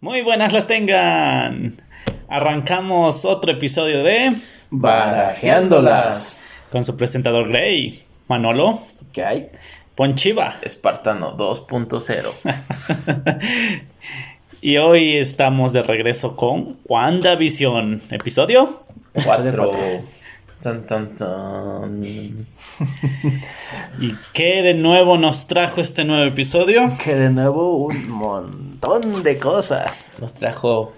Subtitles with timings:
[0.00, 1.74] Muy buenas las tengan.
[2.28, 4.32] Arrancamos otro episodio de
[4.70, 6.44] Barajeándolas.
[6.70, 8.80] con su presentador Grey, Manolo,
[9.12, 9.48] ¿Qué hay?
[9.96, 10.54] Ponchiva.
[10.62, 13.40] Espartano 2.0.
[14.60, 18.78] Y hoy estamos de regreso con WandaVision, episodio.
[19.24, 19.70] 4.
[20.60, 22.02] Tan, tan, tan.
[24.00, 26.90] ¿Y qué de nuevo nos trajo este nuevo episodio?
[27.04, 28.08] Que de nuevo un
[28.80, 30.12] montón de cosas.
[30.20, 30.92] Nos trajo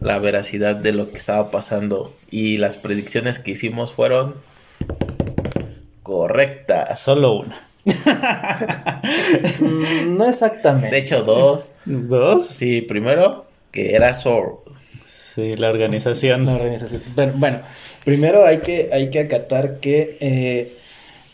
[0.00, 4.34] la veracidad de lo que estaba pasando y las predicciones que hicimos fueron
[6.02, 7.00] correctas.
[7.00, 7.60] Solo una.
[9.60, 10.90] Mm, no exactamente.
[10.90, 11.72] De hecho, dos.
[11.84, 12.46] ¿Dos?
[12.46, 14.58] Sí, primero que era Sword.
[15.08, 16.46] Sí, la organización.
[16.46, 17.02] La organización.
[17.14, 17.58] Bueno, bueno,
[18.04, 20.72] primero hay que, hay que acatar que eh,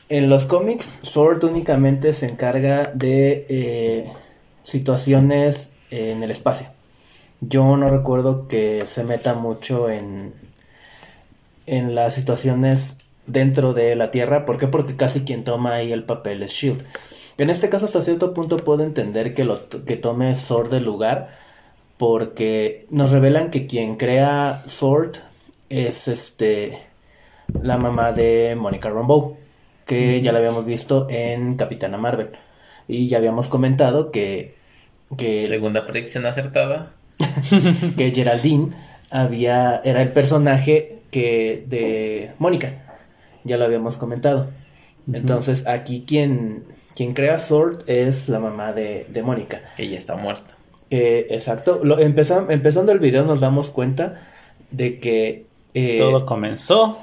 [0.09, 4.07] en los cómics Sword únicamente se encarga de eh,
[4.63, 6.69] situaciones en el espacio.
[7.41, 10.33] Yo no recuerdo que se meta mucho en,
[11.67, 14.45] en las situaciones dentro de la Tierra.
[14.45, 14.69] ¿Por qué?
[14.69, 16.83] Porque casi quien toma ahí el papel es Shield.
[17.39, 21.37] En este caso, hasta cierto punto puedo entender que, lo, que tome Sword el lugar.
[21.99, 25.17] Porque nos revelan que quien crea Sword
[25.71, 26.79] es este
[27.63, 29.37] la mamá de Monica Rambeau.
[29.85, 32.31] Que ya la habíamos visto en Capitana Marvel.
[32.89, 34.55] Y ya habíamos comentado que,
[35.17, 36.93] que Segunda predicción acertada.
[37.97, 38.69] que Geraldine
[39.11, 42.73] había era el personaje que de Mónica
[43.45, 44.49] ya lo habíamos comentado
[45.13, 46.65] entonces aquí quien
[46.97, 50.55] quien crea Sword es la mamá de, de Mónica Que ya está muerta.
[50.91, 54.21] Eh, exacto lo, empezam- empezando el video nos damos cuenta
[54.73, 56.99] de que eh, Todo comenzó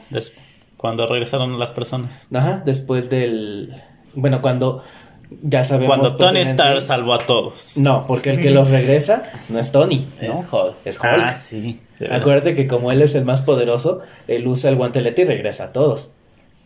[0.77, 2.27] cuando regresaron las personas.
[2.33, 3.73] ajá, después del
[4.15, 4.83] bueno cuando
[5.42, 7.78] ya sabemos Cuando Tony Stark salvó a todos.
[7.78, 10.34] no porque el que los regresa no es Tony ¿no?
[10.34, 10.76] Es Hulk.
[10.86, 11.80] es Hulk Ah, sí.
[12.09, 15.72] Acuérdate que como él es el más poderoso, él usa el guantelete y regresa a
[15.72, 16.11] todos.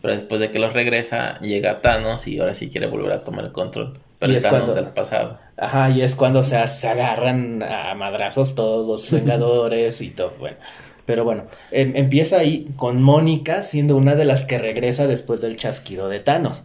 [0.02, 3.44] Pero después de que los regresa, llega Thanos y ahora sí quiere volver a tomar
[3.44, 3.98] el control.
[4.20, 5.38] Pero Y es es Thanos cuando- del pasado.
[5.56, 10.56] Ajá, y es cuando se, se agarran a madrazos todos los Vengadores y todo, bueno.
[11.04, 15.56] Pero bueno, em- empieza ahí con Mónica siendo una de las que regresa después del
[15.56, 16.64] chasquido de Thanos.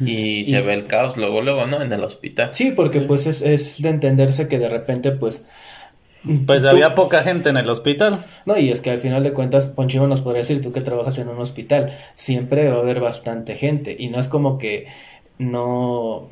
[0.00, 1.80] Y se Y- ve el caos luego, luego, ¿no?
[1.82, 2.50] En el hospital.
[2.52, 5.46] Sí, porque pues es, es de entenderse que de repente pues...
[6.46, 8.24] Pues tú- había poca gente en el hospital.
[8.44, 11.16] No, y es que al final de cuentas, Ponchivo nos podría decir, tú que trabajas
[11.18, 13.94] en un hospital, siempre va a haber bastante gente.
[13.98, 14.86] Y no es como que
[15.38, 16.28] no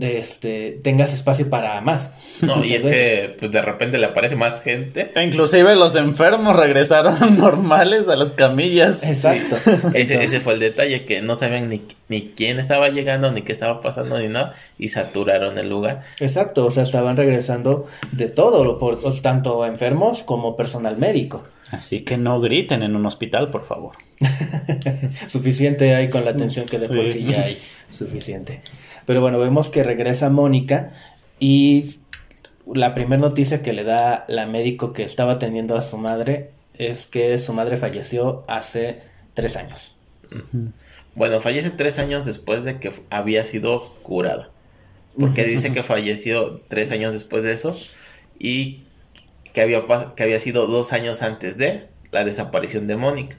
[0.00, 2.12] este, tengas espacio para más.
[2.40, 2.98] No, y es veces.
[2.98, 5.10] que pues de repente le aparece más gente.
[5.20, 9.02] Inclusive los enfermos regresaron normales a las camillas.
[9.02, 9.56] Exacto.
[9.92, 13.50] Ese, ese fue el detalle, que no sabían ni, ni quién estaba llegando, ni qué
[13.50, 16.04] estaba pasando, ni nada, y saturaron el lugar.
[16.20, 21.42] Exacto, o sea, estaban regresando de todo, por, tanto enfermos como personal médico.
[21.72, 23.96] Así que no griten en un hospital, por favor.
[25.26, 27.14] Suficiente hay con la atención que de por Sí.
[27.14, 27.58] sí ya hay.
[27.90, 28.60] Suficiente.
[29.08, 30.92] Pero bueno, vemos que regresa Mónica
[31.40, 32.00] y
[32.70, 37.06] la primera noticia que le da la médico que estaba atendiendo a su madre es
[37.06, 39.00] que su madre falleció hace
[39.32, 39.96] tres años.
[41.14, 44.50] Bueno, fallece tres años después de que había sido curada.
[45.18, 47.74] Porque dice que falleció tres años después de eso
[48.38, 48.82] y
[49.54, 49.80] que había,
[50.16, 53.36] que había sido dos años antes de la desaparición de Mónica.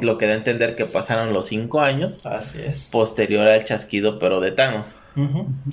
[0.00, 2.88] Lo que da a entender que pasaron los cinco años Así es.
[2.90, 4.94] posterior al chasquido, pero de Thanos,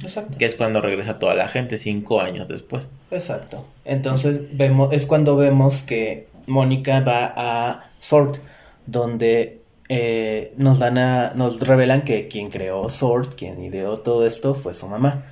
[0.03, 0.37] Exacto.
[0.37, 2.89] que es cuando regresa toda la gente cinco años después.
[3.11, 3.65] Exacto.
[3.85, 8.37] Entonces vemos, es cuando vemos que Mónica va a Sword,
[8.85, 14.53] donde eh, nos dan a, nos revelan que quien creó Sword, quien ideó todo esto,
[14.53, 15.23] fue su mamá.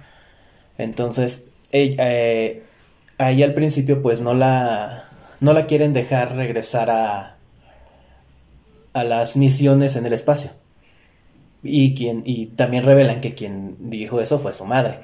[0.78, 2.64] Entonces, ella, eh,
[3.18, 5.04] ahí al principio, pues no la,
[5.40, 7.37] no la quieren dejar regresar a,
[9.00, 10.52] a las misiones en el espacio.
[11.64, 15.00] Y quien, y también revelan que quien dijo eso fue su madre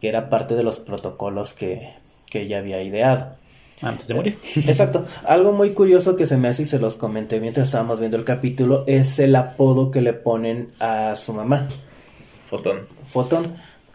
[0.00, 1.90] que era parte de los protocolos que,
[2.30, 3.38] que ella había ideado.
[3.82, 4.36] Antes de morir.
[4.66, 5.06] Exacto.
[5.24, 8.24] Algo muy curioso que se me hace y se los comenté mientras estábamos viendo el
[8.24, 11.66] capítulo es el apodo que le ponen a su mamá,
[12.44, 12.80] Fotón.
[13.06, 13.46] Fotón,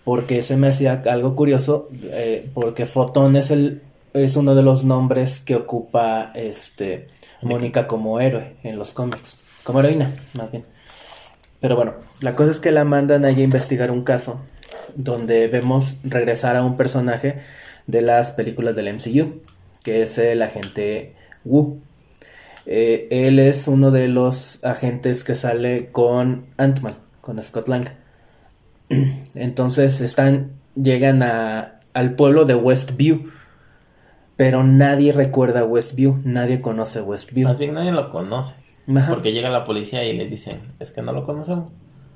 [0.04, 3.82] porque se me hacía algo curioso, eh, porque Fotón es el
[4.14, 7.10] es uno de los nombres que ocupa este
[7.42, 10.66] Mónica como héroe en los cómics, como heroína, más bien.
[11.62, 14.42] Pero bueno, la cosa es que la mandan allí a investigar un caso
[14.96, 17.40] donde vemos regresar a un personaje
[17.88, 19.42] de las películas del MCU,
[19.84, 21.80] que es el agente Wu.
[22.66, 27.86] Eh, él es uno de los agentes que sale con Ant-Man, con Scott Lang.
[29.36, 33.30] Entonces están, llegan a, al pueblo de Westview,
[34.36, 37.48] pero nadie recuerda Westview, nadie conoce Westview.
[37.48, 38.56] Más bien nadie lo conoce.
[39.10, 41.72] Porque llega la policía y les dicen, es que no lo conocemos.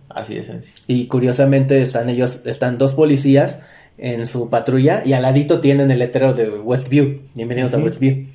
[0.10, 0.77] Así de sencillo.
[0.88, 3.60] Y curiosamente están ellos, están dos policías
[3.98, 7.21] en su patrulla y al ladito tienen el letrero de Westview.
[7.36, 8.27] Bienvenidos a Westview.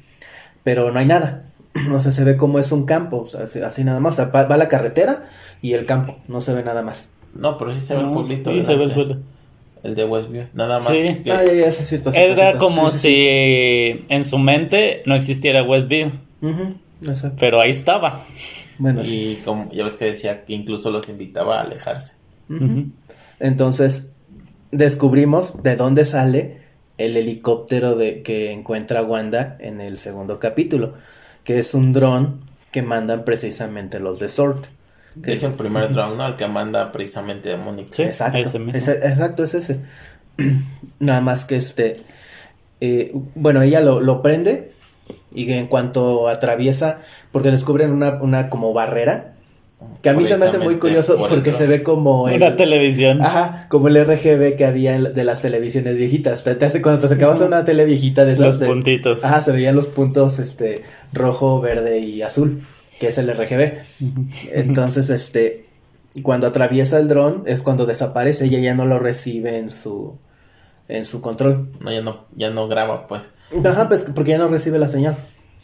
[0.62, 1.44] Pero no hay nada.
[1.92, 4.20] O sea, se ve como es un campo, así, nada más.
[4.20, 5.28] va, la carretera
[5.60, 7.10] y el campo, no se ve nada más.
[7.34, 8.52] No, pero sí se ve el pueblito.
[8.52, 9.18] Sí, se ve el suelo.
[9.84, 10.88] El de Westview, nada más.
[10.88, 11.06] Sí.
[11.30, 12.10] Ah, ya, ya, es cierto.
[12.14, 13.26] Era como si
[14.08, 16.10] en su mente no existiera Westview.
[17.38, 18.24] Pero ahí estaba.
[18.78, 22.14] Bueno, y como ya ves que decía que incluso los invitaba a alejarse.
[23.40, 24.12] Entonces,
[24.70, 26.62] descubrimos de dónde sale
[26.96, 30.94] el helicóptero de que encuentra Wanda en el segundo capítulo,
[31.44, 32.40] que es un dron
[32.72, 34.64] que mandan precisamente los de Sword.
[35.14, 36.26] De hecho, el primer dron, ¿no?
[36.26, 37.88] El que manda precisamente a Mónica.
[37.92, 38.38] Sí, exacto.
[38.38, 39.80] exacto, es ese.
[40.98, 42.02] Nada más que este.
[42.80, 44.70] Eh, bueno, ella lo, lo prende
[45.32, 47.00] y en cuanto atraviesa,
[47.32, 49.34] porque descubren una, una como barrera,
[50.02, 52.24] que a mí se me hace muy curioso porque se ve como...
[52.24, 53.22] Una televisión.
[53.22, 56.44] Ajá, como el RGB que había de las televisiones viejitas.
[56.44, 59.24] Te, hace, cuando te acercabas a una tele viejita de Los puntitos.
[59.24, 60.82] Ajá, se veían los puntos este,
[61.12, 62.62] rojo, verde y azul,
[63.04, 63.72] que es el RGB.
[64.52, 65.66] Entonces, este,
[66.22, 70.16] cuando atraviesa el dron es cuando desaparece, ella ya no lo recibe en su
[70.88, 71.68] en su control.
[71.80, 73.28] No, ya no, ya no graba, pues.
[73.64, 75.16] Ajá, pues porque ya no recibe la señal.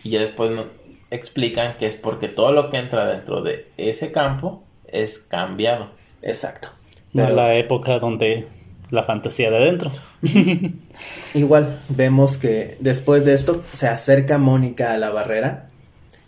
[0.05, 0.67] Y ya después no,
[1.11, 5.89] explican que es porque todo lo que entra dentro de ese campo es cambiado.
[6.23, 6.69] Exacto.
[7.15, 7.35] Pero...
[7.35, 8.47] la época donde
[8.91, 15.70] la fantasía de adentro.Igual vemos que después de esto se acerca Mónica a la barrera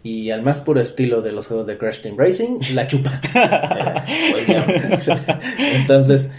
[0.03, 3.21] y al más puro estilo de los juegos de Crash Team Racing, la chupa.
[4.33, 5.09] Pues
[5.77, 6.31] Entonces,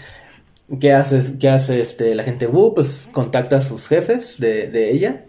[0.80, 2.46] ¿qué hace, qué hace este, la gente?
[2.46, 5.24] Wu, pues contacta a sus jefes de, de ella,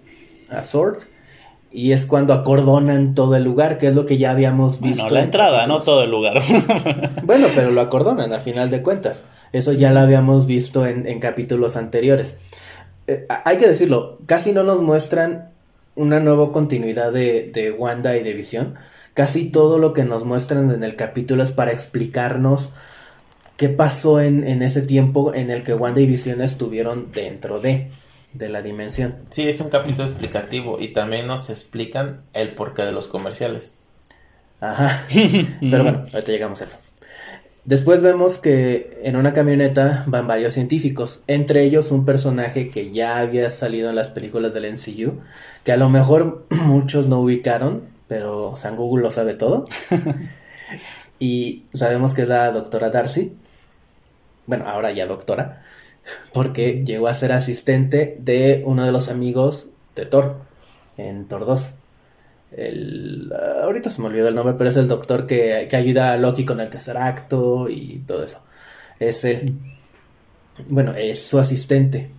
[0.50, 1.04] a Sword,
[1.76, 5.04] y es cuando acordonan todo el lugar, que es lo que ya habíamos visto.
[5.04, 6.42] Bueno, la entrada, no todo el lugar.
[7.24, 9.26] bueno, pero lo acordonan a final de cuentas.
[9.52, 12.38] Eso ya lo habíamos visto en, capítulos anteriores.
[13.08, 15.52] Eh, hay que decirlo, casi no nos muestran
[15.96, 18.76] una nueva continuidad de, de Wanda y de Visión.
[19.14, 22.72] Casi todo lo que nos muestran en el capítulo es para explicarnos
[23.58, 27.90] qué pasó en, en ese tiempo en el que Wanda y Visión estuvieron dentro de
[28.36, 29.16] de la dimensión.
[29.30, 33.72] Sí, es un capítulo explicativo y también nos explican el porqué de los comerciales.
[34.60, 35.06] Ajá.
[35.60, 36.78] Pero bueno, ahorita llegamos a eso.
[37.66, 43.18] Después vemos que en una camioneta van varios científicos, entre ellos un personaje que ya
[43.18, 45.20] había salido en las películas del NCU,
[45.64, 49.66] que a lo mejor muchos no ubicaron, pero San Google lo sabe todo.
[51.20, 53.34] y sabemos que es la doctora Darcy.
[54.46, 55.64] Bueno, ahora ya doctora
[56.34, 60.42] porque llegó a ser asistente de uno de los amigos de Thor
[60.98, 61.74] en Thor 2.
[62.56, 66.46] El, ahorita se me olvidó el nombre, pero es el doctor que, ayuda a Loki
[66.46, 68.42] con el tercer acto y todo eso.
[69.00, 69.58] Es él.
[70.70, 72.10] Bueno, es su asistente.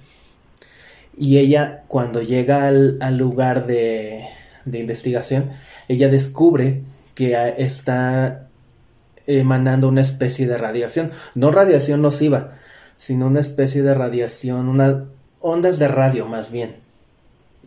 [1.16, 4.26] Y ella, cuando llega al, lugar de,
[4.66, 5.50] de, investigación,
[5.88, 6.82] ella descubre
[7.14, 8.48] que está
[9.26, 11.10] emanando una especie de radiación.
[11.34, 12.58] No radiación nociva,
[12.96, 14.96] sino una especie de radiación, unas
[15.40, 16.76] ondas de radio más bien,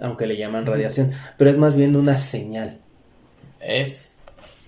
[0.02, 2.80] aunque le llaman radiación, pero es más bien una señal.
[3.60, 4.22] Es,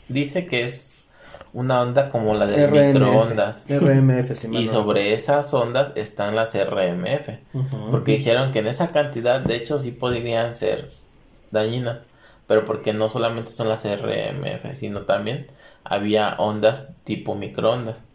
[0.10, 1.08] dice que es
[1.54, 3.66] una onda como la de microondas.
[3.70, 7.30] RMF, Y sobre esas ondas están las RMF.
[7.90, 10.88] Porque dijeron que en esa cantidad, de hecho, sí podrían ser
[11.52, 12.00] dañinas.
[12.48, 15.48] Pero porque no solamente son las RMF, sino también
[15.84, 18.06] había ondas tipo microondas.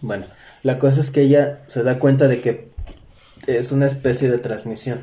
[0.00, 0.24] Bueno,
[0.62, 2.70] la cosa es que ella se da cuenta de que
[3.46, 5.00] es una especie de transmisión.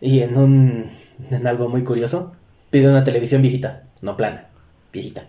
[0.00, 0.86] Y en un
[1.30, 2.32] en algo muy curioso,
[2.70, 4.48] pide una televisión viejita, no plana,
[4.92, 5.26] viejita.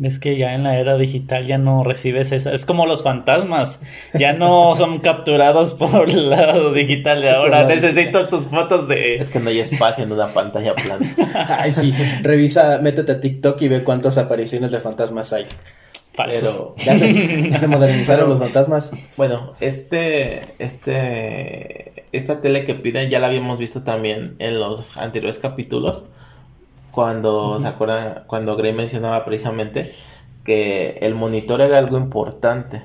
[0.00, 2.54] Ves que ya en la era digital ya no recibes esa.
[2.54, 3.82] Es como los fantasmas.
[4.18, 7.64] Ya no son capturados por el lado digital de ahora.
[7.64, 9.16] Necesitas tus fotos de.
[9.16, 11.06] Es que no hay espacio en una pantalla plana.
[11.58, 11.92] Ay, sí.
[12.22, 15.44] Revisa, métete a TikTok y ve cuántas apariciones de fantasmas hay.
[16.16, 18.92] Pero ya se, modernizaron los fantasmas.
[19.16, 25.38] Bueno, este, este, esta tele que piden ya la habíamos visto también en los anteriores
[25.38, 26.10] capítulos.
[26.90, 28.24] Cuando, ¿se acuerdan?
[28.26, 29.92] Cuando Grey mencionaba precisamente
[30.44, 32.82] que el monitor era algo importante.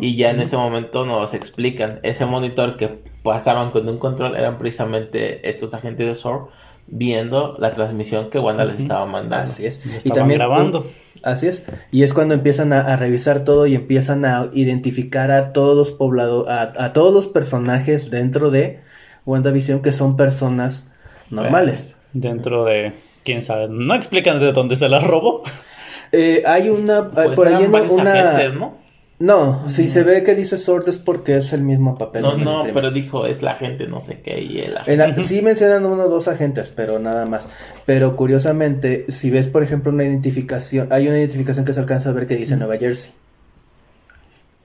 [0.00, 2.88] Y ya en ese momento nos explican, ese monitor que
[3.22, 6.48] pasaban con un control eran precisamente estos agentes de SOR
[6.86, 9.50] viendo la transmisión que Wanda les estaba mandando.
[9.50, 10.06] Así es.
[10.06, 10.86] Y también grabando.
[11.26, 11.66] Así es.
[11.90, 16.46] Y es cuando empiezan a, revisar todo y empiezan a identificar a todos los poblados,
[16.48, 18.78] a, todos los personajes dentro de
[19.24, 20.92] WandaVision que son personas
[21.30, 21.96] normales.
[22.12, 22.92] Dentro de,
[23.24, 25.42] quién sabe, no explican de dónde se las robó.
[26.12, 28.12] Eh, hay una, Pues por ahí en una...
[28.12, 28.76] agentes, ¿no?
[29.18, 32.22] No, si se ve que dice Sword es porque es el mismo papel.
[32.22, 35.40] No, no, pero dijo es la gente, no sé qué, y el En la- sí
[35.40, 37.48] mencionan uno o dos agentes, pero nada más.
[37.86, 42.12] Pero curiosamente, si ves, por ejemplo, una identificación, hay una identificación que se alcanza a
[42.12, 43.12] ver que dice Nueva Jersey.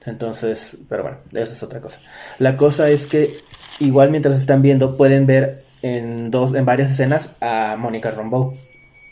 [0.04, 2.00] Entonces, pero bueno, eso es otra cosa.
[2.38, 3.34] La cosa es que
[3.80, 8.52] igual mientras están viendo pueden ver en dos, en varias escenas a Mónica Rambeau.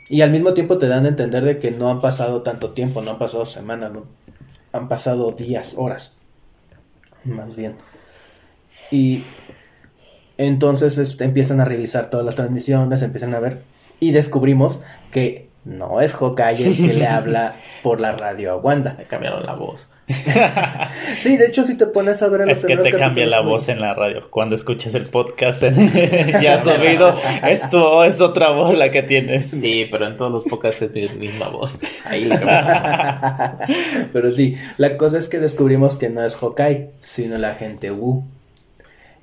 [0.09, 3.01] Y al mismo tiempo te dan a entender de que no han pasado tanto tiempo,
[3.01, 4.05] no han pasado semanas, no,
[4.73, 6.21] han pasado días, horas,
[7.25, 7.77] más bien.
[8.91, 9.25] Y
[10.37, 13.63] entonces este, empiezan a revisar todas las transmisiones, empiezan a ver
[14.01, 18.95] y descubrimos que no es Hawkeye el que le habla por la radio a Wanda.
[18.99, 19.91] Le cambiaron la voz.
[21.19, 23.41] Sí, de hecho si te pones a ver en los Es que te cambia la
[23.41, 24.29] voz en la radio.
[24.31, 25.63] Cuando escuchas el podcast
[26.43, 29.51] ya subido, esto es otra voz la que tienes.
[29.51, 31.79] Sí, pero en todos los podcasts es mi misma voz.
[32.05, 32.31] Ahí.
[34.13, 38.25] Pero sí, la cosa es que descubrimos que no es Hawkeye, sino la agente Wu.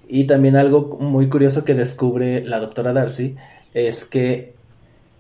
[0.08, 3.36] Y también algo muy curioso que descubre la doctora Darcy
[3.74, 4.54] es que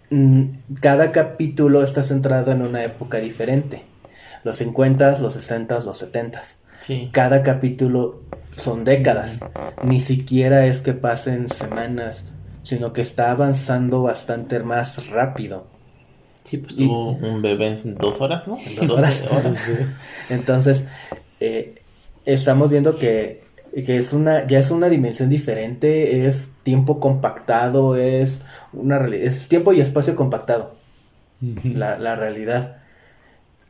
[0.09, 0.43] mm,
[0.81, 3.83] cada capítulo está centrado en una época diferente.
[4.43, 6.41] Los 50, los 60, los 70.
[6.79, 7.09] Sí.
[7.11, 8.21] Cada capítulo
[8.55, 9.41] son décadas.
[9.83, 15.67] Ni siquiera es que pasen semanas, sino que está avanzando bastante más rápido.
[16.43, 18.57] Sí, pues Y- tuvo un bebé en dos horas, ¿no?
[18.57, 19.69] En dos 12 horas.
[20.29, 20.85] Entonces,
[21.39, 21.75] eh,
[22.25, 23.43] estamos viendo que,
[23.85, 29.73] que es una, ya es una dimensión diferente, es tiempo compactado, es una es tiempo
[29.73, 30.73] y espacio compactado,
[31.63, 32.77] la, la realidad.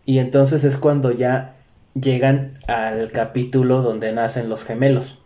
[0.08, 1.58] Y entonces es cuando ya
[1.94, 5.22] llegan al capítulo donde nacen los gemelos.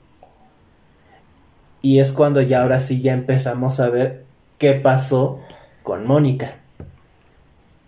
[1.83, 4.25] Y es cuando ya ahora sí ya empezamos a ver
[4.57, 5.39] qué pasó
[5.83, 6.55] con Mónica.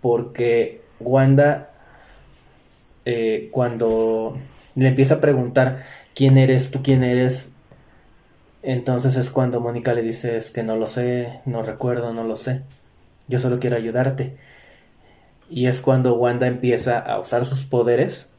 [0.00, 1.72] Porque Wanda,
[3.06, 4.38] eh, cuando
[4.76, 5.84] le empieza a preguntar
[6.14, 7.54] quién eres, tú quién eres,
[8.62, 12.36] entonces es cuando Mónica le dice es que no lo sé, no recuerdo, no lo
[12.36, 12.62] sé.
[13.26, 14.36] Yo solo quiero ayudarte.
[15.50, 18.32] Y es cuando Wanda empieza a usar sus poderes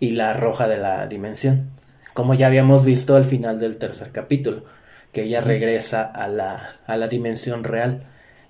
[0.00, 1.70] y la arroja de la dimensión.
[2.14, 4.64] Como ya habíamos visto al final del tercer capítulo,
[5.12, 8.04] que ella regresa a la, a la dimensión real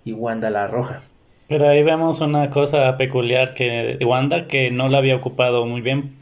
[0.05, 1.03] y Wanda la arroja.
[1.49, 6.15] Pero ahí vemos una cosa peculiar que Wanda que no la había ocupado muy bien.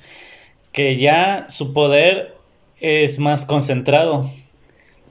[0.73, 2.35] Que ya su poder
[2.81, 4.31] es más concentrado.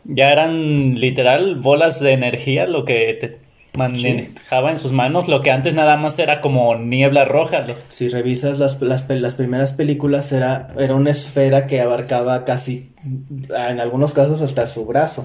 [0.05, 3.44] Ya eran literal bolas de energía lo que te
[3.77, 7.62] manejaba en sus manos, lo que antes nada más era como niebla roja.
[7.62, 12.91] lo- Si revisas las, las, las primeras películas, era, era una esfera que abarcaba casi,
[13.03, 15.24] en algunos casos, hasta su brazo.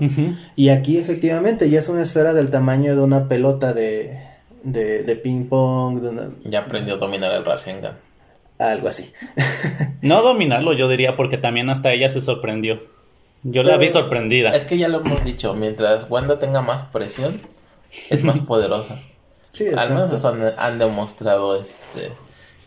[0.57, 4.19] Y aquí efectivamente ya es una esfera del tamaño de una pelota de,
[4.65, 7.97] de, de ping pong, de una- Ya aprendió a dominar el Rasengan.
[8.59, 9.11] algo así.
[10.03, 12.79] No dominarlo, yo diría, porque también hasta ella se sorprendió.
[13.43, 14.55] Yo la vi sorprendida.
[14.57, 17.39] Es que ya lo hemos dicho, mientras Wanda tenga más presión,
[18.11, 19.01] es más poderosa.
[19.53, 22.11] Sí, Al menos eso han, han demostrado este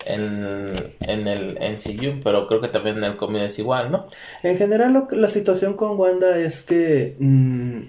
[0.06, 0.74] en,
[1.08, 4.06] en el NCU, pero creo que también en el cómic es igual, ¿no?
[4.44, 7.80] En general, lo la situación con Wanda es que mm,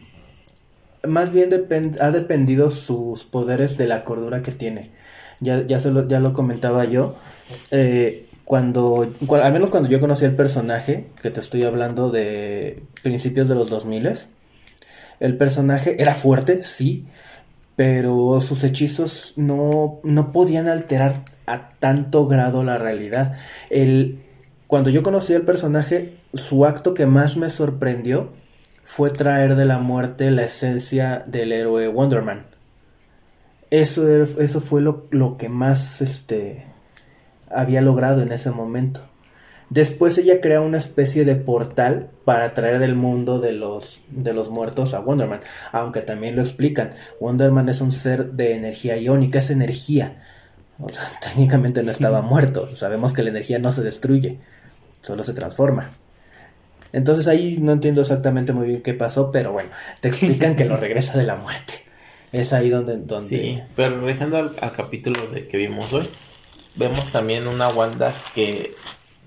[1.09, 4.91] más bien depen- ha dependido sus poderes de la cordura que tiene.
[5.41, 7.15] Ya, ya, se lo, ya lo comentaba yo.
[7.71, 12.83] eh, cuando, cua- al menos cuando yo conocí el personaje, que te estoy hablando de
[13.03, 14.07] principios de los 2000
[15.21, 17.07] el personaje era fuerte, sí,
[17.77, 23.37] pero sus hechizos no, no podían alterar a tanto grado la realidad.
[23.71, 24.23] El,
[24.67, 28.33] cuando yo conocí al personaje, su acto que más me sorprendió
[28.83, 32.47] fue traer de la muerte la esencia del héroe Wonderman.
[33.71, 36.65] Eso, eso fue lo, lo que más este,
[37.51, 39.01] había logrado en ese momento.
[39.75, 44.49] Después ella crea una especie de portal para traer del mundo de los, de los
[44.49, 45.41] muertos a Wonderman.
[45.73, 46.95] Aunque también lo explican.
[47.19, 50.23] Wonderman es un ser de energía iónica, es energía.
[50.79, 52.73] O sea, técnicamente no estaba muerto.
[52.77, 54.39] Sabemos que la energía no se destruye,
[55.01, 55.91] solo se transforma.
[56.93, 60.77] Entonces ahí no entiendo exactamente muy bien qué pasó, pero bueno, te explican que lo
[60.87, 61.83] regresa de la muerte.
[62.31, 62.99] Es ahí donde...
[62.99, 63.29] donde...
[63.29, 66.09] Sí, pero regresando al, al capítulo de que vimos hoy,
[66.77, 68.73] vemos también una Wanda que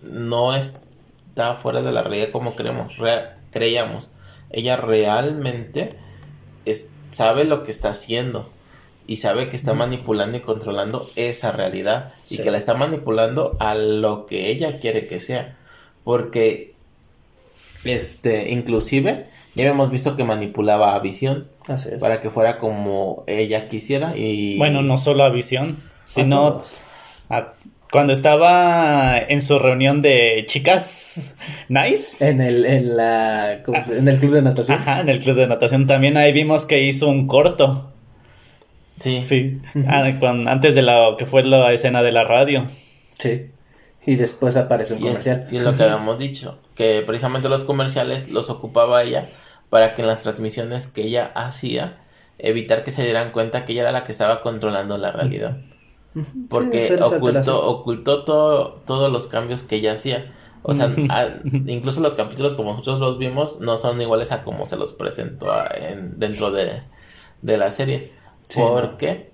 [0.02, 2.94] no está fuera de la realidad como creemos,
[3.52, 4.12] creíamos.
[4.50, 5.94] Ella realmente
[6.66, 8.48] es- sabe lo que está haciendo
[9.08, 13.76] y sabe que está manipulando y controlando esa realidad y que la está manipulando a
[13.76, 15.58] lo que ella quiere que sea.
[16.04, 16.74] Porque,
[17.84, 19.26] este, inclusive
[19.56, 22.00] Ya habíamos visto que manipulaba a Visión Así es.
[22.00, 24.56] para que fuera como ella quisiera y...
[24.60, 26.82] Bueno, no solo a Visión, A sino todos.
[27.30, 27.54] a-
[27.92, 31.36] cuando estaba en su reunión de chicas
[31.70, 32.28] nice.
[32.28, 34.78] En el, en la, ¿cómo se- en el club de natación.
[34.78, 37.92] Ajá, en el club de natación también ahí vimos que hizo un corto.
[39.00, 39.24] Sí.
[39.24, 42.66] Sí, ah, cuan- antes de la que fue la escena de la radio.
[43.14, 43.52] Sí.
[44.06, 45.48] Y después aparece un Y es, comercial.
[45.52, 49.28] y es lo que habíamos dicho, que precisamente los comerciales los ocupaba ella
[49.70, 51.94] para que en las transmisiones que ella hacía,
[52.40, 55.58] evitar que se dieran cuenta que ella era la que estaba controlando la realidad.
[56.50, 60.24] Porque ocultó, ocultó todo, todos los cambios que ella hacía.
[60.64, 61.30] O sea, a-
[61.68, 65.52] incluso los capítulos como nosotros los vimos no son iguales a como se los presentó
[65.52, 66.82] a- en- dentro de,
[67.42, 68.12] de la serie.
[68.42, 68.74] Sí, ¿no?
[68.74, 69.32] Porque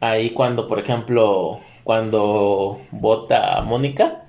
[0.00, 4.20] ahí cuando, por ejemplo, cuando vota a Mónica,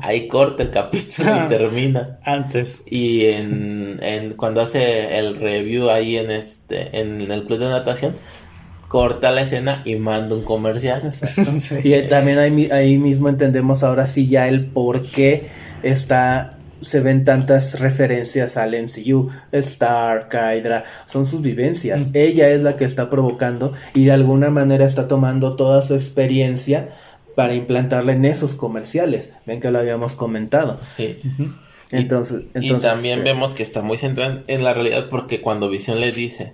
[0.00, 2.18] ahí corta el capítulo y termina.
[2.24, 2.84] Antes.
[2.86, 8.14] Y en, en cuando hace el review ahí en este en el club de natación,
[8.88, 11.02] corta la escena y manda un comercial.
[11.84, 15.46] Y también ahí, ahí mismo entendemos ahora sí ya el por qué
[15.82, 22.10] está se ven tantas referencias al MCU, Stark, Hydra, son sus vivencias.
[22.14, 26.88] Ella es la que está provocando y de alguna manera está tomando toda su experiencia
[27.34, 29.30] para implantarla en esos comerciales.
[29.44, 30.78] Ven que lo habíamos comentado.
[30.96, 31.18] Sí.
[31.90, 35.40] Entonces, y entonces también este, vemos que está muy centrada en- en la realidad porque
[35.40, 36.52] cuando Visión le dice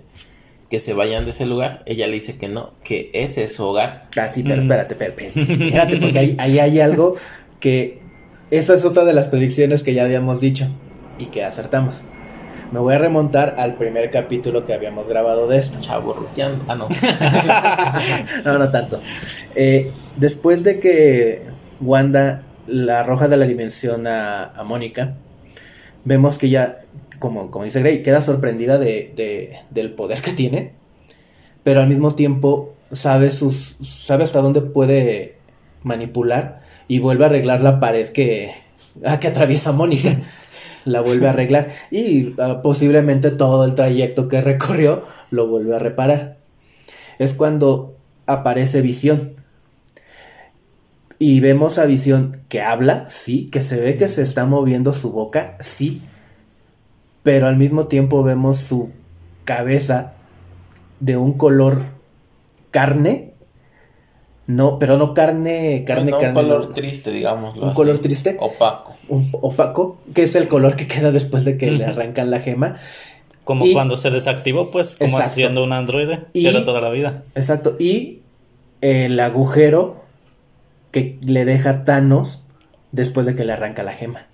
[0.69, 3.63] que se vayan de ese lugar, ella le dice que no, que ese es su
[3.63, 4.07] hogar.
[4.17, 4.59] Ah, sí, pero Mm.
[4.59, 7.15] espérate, espérate, porque ahí, ahí hay algo
[7.59, 7.99] que.
[8.51, 10.67] Esa es otra de las predicciones que ya habíamos dicho
[11.17, 12.03] y que acertamos.
[12.71, 15.79] Me voy a remontar al primer capítulo que habíamos grabado de esto.
[15.81, 16.15] Chavo.
[16.67, 16.87] Ah, no.
[18.45, 18.99] No, no tanto.
[19.55, 21.43] Eh, después de que
[21.81, 25.13] Wanda la arroja de la dimensión a, a Mónica,
[26.03, 26.77] vemos que ella,
[27.19, 30.73] como, como dice Grey, queda sorprendida de, de- del poder que tiene,
[31.63, 35.37] pero al mismo tiempo sabe, sus, sabe hasta dónde puede
[35.83, 38.51] manipular y vuelve a arreglar la pared que,
[39.05, 40.15] ah, que atraviesa Mónica.
[40.85, 45.01] La vuelve a arreglar y ah, posiblemente todo el trayecto que recorrió
[45.31, 46.37] lo vuelve a reparar
[47.17, 47.95] es cuando
[48.27, 49.33] aparece Visión.
[51.17, 55.11] Y vemos a Visión que habla, sí, que se ve que se está moviendo su
[55.11, 56.01] boca, sí,
[57.25, 58.91] pero al mismo tiempo vemos su
[59.45, 60.13] cabeza
[60.99, 61.87] de un color
[62.69, 63.33] carne,
[64.45, 67.57] no, pero no carne, carne, carne, un color no, triste, digamos.
[67.57, 68.93] un color triste, Opaco.
[69.09, 72.75] un opaco, que es el color que queda después de que le arrancan la gema.
[73.43, 75.33] Como Y- cuando se desactivó, pues, como Exacto.
[75.33, 77.23] siendo un androide, Y- era toda la vida.
[77.33, 77.75] Exacto.
[77.79, 78.19] Y
[78.81, 80.03] el agujero
[80.91, 82.43] que le deja Thanos
[82.91, 84.27] después de que le arranca la gema.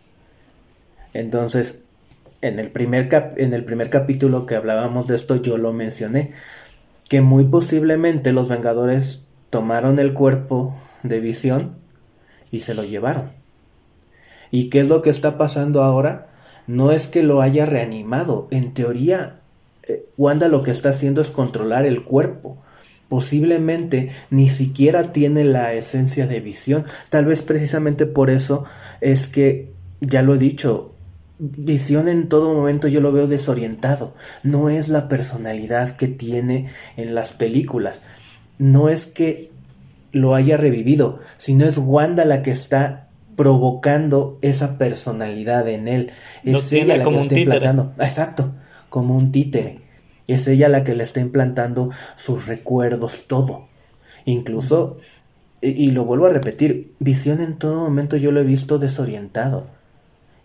[1.13, 1.85] Entonces,
[2.41, 6.31] en el primer, cap- en el primer capítulo que hablábamos de esto, yo lo mencioné.
[7.09, 11.75] Que muy posiblemente los Vengadores tomaron el cuerpo de visión
[12.51, 13.25] y se lo llevaron.
[14.49, 16.29] ¿Y qué es lo que está pasando ahora?
[16.67, 18.47] No es que lo haya reanimado.
[18.51, 19.39] En teoría,
[19.87, 22.57] eh, Wanda lo que está haciendo es controlar el cuerpo.
[23.09, 26.85] Posiblemente ni siquiera tiene la esencia de visión.
[27.09, 28.63] Tal vez precisamente por eso
[29.01, 30.90] es que, ya lo he dicho,
[31.41, 34.13] visión en todo momento yo lo veo desorientado.
[34.43, 38.01] No es la personalidad que tiene en las películas.
[38.59, 39.51] No es que
[40.11, 46.11] lo haya revivido, sino es Wanda la que está provocando esa personalidad en él.
[46.43, 47.93] Es ella la que le está implantando.
[47.97, 48.53] Exacto,
[48.89, 49.79] como un títere.
[50.27, 53.65] Es ella la que le está implantando sus recuerdos, todo.
[54.25, 54.99] Incluso,
[55.59, 59.65] y, y lo vuelvo a repetir, visión en todo momento yo lo he visto desorientado.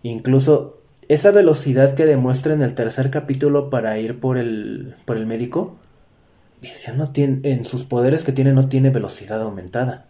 [0.03, 0.76] Incluso
[1.09, 5.77] esa velocidad que demuestra en el tercer capítulo para ir por el, por el médico,
[6.97, 10.07] no tiene, en sus poderes que tiene no tiene velocidad aumentada.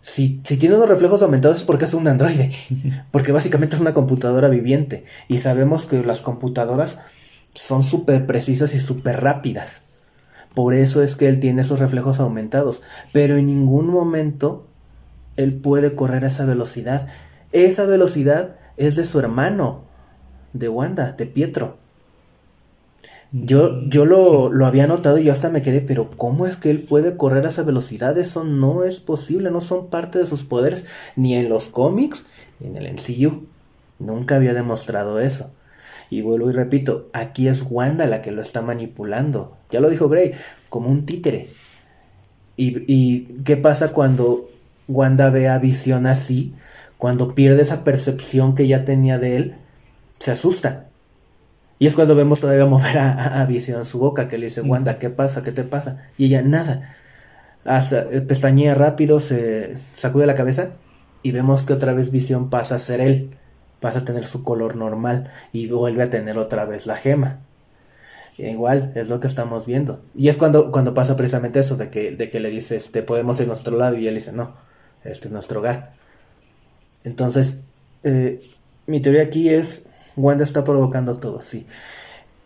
[0.00, 2.50] Si, si tiene unos reflejos aumentados es porque es un androide,
[3.10, 6.98] porque básicamente es una computadora viviente y sabemos que las computadoras
[7.52, 9.82] son súper precisas y súper rápidas.
[10.54, 14.66] Por eso es que él tiene esos reflejos aumentados, pero en ningún momento
[15.36, 17.08] él puede correr a esa velocidad.
[17.52, 19.82] Esa velocidad es de su hermano,
[20.52, 21.76] de Wanda, de Pietro.
[23.32, 26.70] Yo, yo lo, lo había notado y yo hasta me quedé, pero ¿cómo es que
[26.70, 28.16] él puede correr a esa velocidad?
[28.16, 30.86] Eso no es posible, no son parte de sus poderes,
[31.16, 32.26] ni en los cómics,
[32.60, 33.46] ni en el MCU.
[33.98, 35.50] Nunca había demostrado eso.
[36.08, 39.56] Y vuelvo y repito, aquí es Wanda la que lo está manipulando.
[39.70, 40.32] Ya lo dijo Grey,
[40.68, 41.48] como un títere.
[42.56, 44.48] ¿Y, y qué pasa cuando
[44.88, 46.54] Wanda ve a Visión así?
[46.98, 49.56] Cuando pierde esa percepción que ya tenía de él,
[50.18, 50.86] se asusta.
[51.78, 54.98] Y es cuando vemos todavía mover a, a, Visión su boca, que le dice, Wanda,
[54.98, 55.42] ¿qué pasa?
[55.42, 56.02] ¿Qué te pasa?
[56.16, 56.94] Y ella, nada.
[57.64, 60.70] Hasta, eh, pestañea rápido, se sacude la cabeza
[61.22, 63.36] y vemos que otra vez Visión pasa a ser él.
[63.80, 67.40] Pasa a tener su color normal y vuelve a tener otra vez la gema.
[68.38, 70.00] igual, es lo que estamos viendo.
[70.14, 73.38] Y es cuando, cuando pasa precisamente eso, de que, de que le dice, este, podemos
[73.40, 74.54] ir a nuestro lado, y él dice, no,
[75.04, 75.95] este es nuestro hogar.
[77.06, 77.62] Entonces,
[78.02, 78.40] eh,
[78.86, 81.64] mi teoría aquí es, Wanda está provocando todo, sí.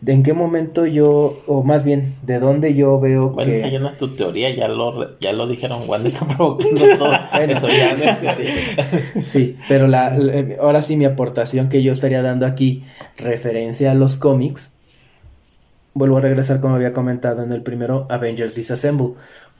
[0.01, 3.71] ¿De en qué momento yo, o más bien, de dónde yo veo bueno, que...
[3.71, 7.11] ya no es tu teoría, ya lo, ya lo dijeron, Wanda está provocando todo.
[7.13, 10.15] Eso ya no Sí, pero la,
[10.59, 12.83] ahora sí mi aportación que yo estaría dando aquí,
[13.17, 14.73] referencia a los cómics,
[15.95, 19.13] vuelvo a regresar como había comentado en el primero, Avengers Disassemble,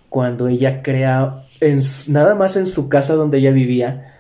[0.10, 4.11] cuando ella crea, en, nada más en su casa donde ella vivía,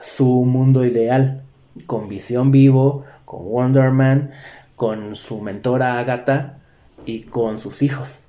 [0.00, 1.42] su mundo ideal,
[1.86, 4.32] con visión vivo, con Wonder Man,
[4.76, 6.58] con su mentora Agatha
[7.06, 8.24] y con sus hijos.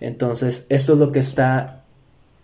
[0.00, 1.84] Entonces, esto es lo que está,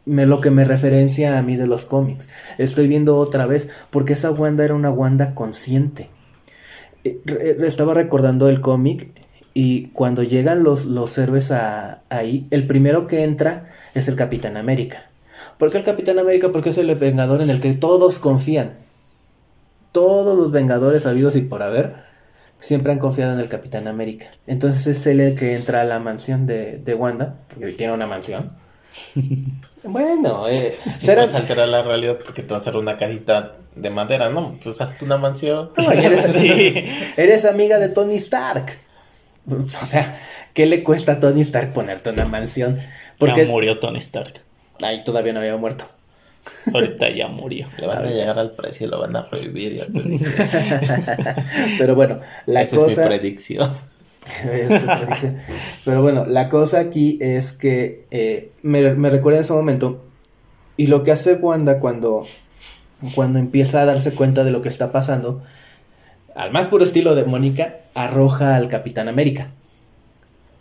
[0.07, 2.29] me, lo que me referencia a mí de los cómics.
[2.59, 6.09] Estoy viendo otra vez, porque esa Wanda era una Wanda consciente.
[7.05, 7.21] Eh,
[7.63, 9.11] estaba recordando el cómic
[9.53, 15.10] y cuando llegan los, los héroes ahí, el primero que entra es el Capitán América.
[15.61, 16.49] ¿Por qué el Capitán América?
[16.51, 18.79] Porque es el vengador en el que todos confían.
[19.93, 21.97] Todos los vengadores habidos y por haber
[22.59, 24.31] siempre han confiado en el Capitán América.
[24.47, 27.93] Entonces es él el que entra a la mansión de, de Wanda, porque él tiene
[27.93, 28.51] una mansión.
[29.85, 31.25] bueno, eh, será...
[31.25, 34.51] alterar la realidad porque te va a hacer una cajita de madera, ¿no?
[34.65, 35.73] Pues hazte una mansión.
[35.77, 36.37] eres,
[37.19, 38.79] eres amiga de Tony Stark.
[39.47, 40.19] O sea,
[40.55, 42.81] ¿qué le cuesta a Tony Stark ponerte una mansión?
[43.19, 44.41] Porque ya murió Tony Stark.
[44.83, 45.85] Ay, todavía no había muerto.
[46.73, 47.67] Ahorita ya murió.
[47.79, 49.83] Le van a, llegar al precio y lo van a revivir.
[51.79, 52.93] Pero bueno, la Esa cosa.
[52.93, 53.71] Es mi predicción.
[55.85, 60.03] Pero bueno, la cosa aquí es que eh, me, me recuerda en ese momento.
[60.77, 62.27] Y lo que hace Wanda cuando,
[63.15, 65.43] cuando empieza a darse cuenta de lo que está pasando,
[66.35, 69.51] al más puro estilo de Mónica, arroja al Capitán América.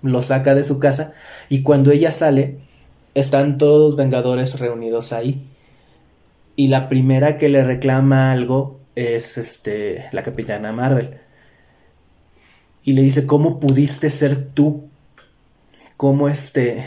[0.02, 1.14] Lo saca de su casa
[1.48, 2.60] y cuando ella sale,
[3.20, 5.46] están todos los Vengadores reunidos ahí.
[6.56, 11.20] Y la primera que le reclama algo es este, la Capitana Marvel.
[12.84, 14.90] Y le dice, ¿cómo pudiste ser tú?
[15.96, 16.84] ¿Cómo este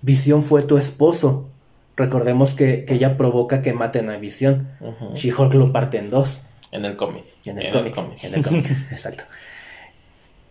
[0.00, 1.48] Visión fue tu esposo?
[1.96, 4.68] Recordemos que, ella provoca que maten a Visión.
[5.14, 6.42] She-Hulk lo parte en dos.
[6.72, 7.24] En el cómic.
[7.46, 8.24] En el cómic.
[8.24, 9.24] En el cómic, exacto.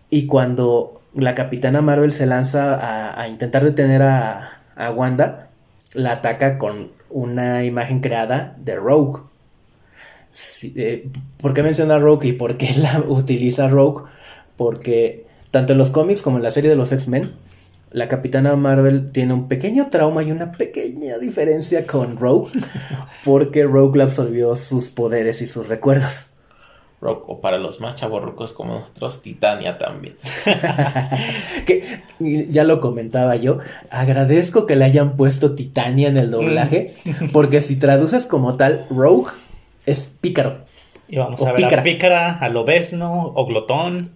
[0.09, 5.49] Y cuando la Capitana Marvel se lanza a intentar detener a, a Wanda,
[5.93, 9.21] la ataca con una imagen creada de Rogue.
[10.75, 11.07] Eh,
[11.41, 14.05] ¿Por qué menciona Rogue y por qué la utiliza Rogue?
[14.57, 17.31] Porque tanto en los cómics como en la serie de los X-Men,
[17.91, 22.49] la Capitana Marvel tiene un pequeño trauma y una pequeña diferencia con Rogue,
[23.23, 26.32] porque Rogue le absorbió sus poderes y sus recuerdos
[27.11, 30.15] o para los más chavorrucos como nosotros, Titania también.
[31.65, 31.83] que
[32.19, 37.29] ya lo comentaba yo, agradezco que le hayan puesto Titania en el doblaje, mm.
[37.33, 39.31] porque si traduces como tal, Rogue
[39.85, 40.63] es pícaro.
[41.07, 41.81] Y vamos a ver pícara.
[41.81, 44.09] a pícara, a lobesno o glotón.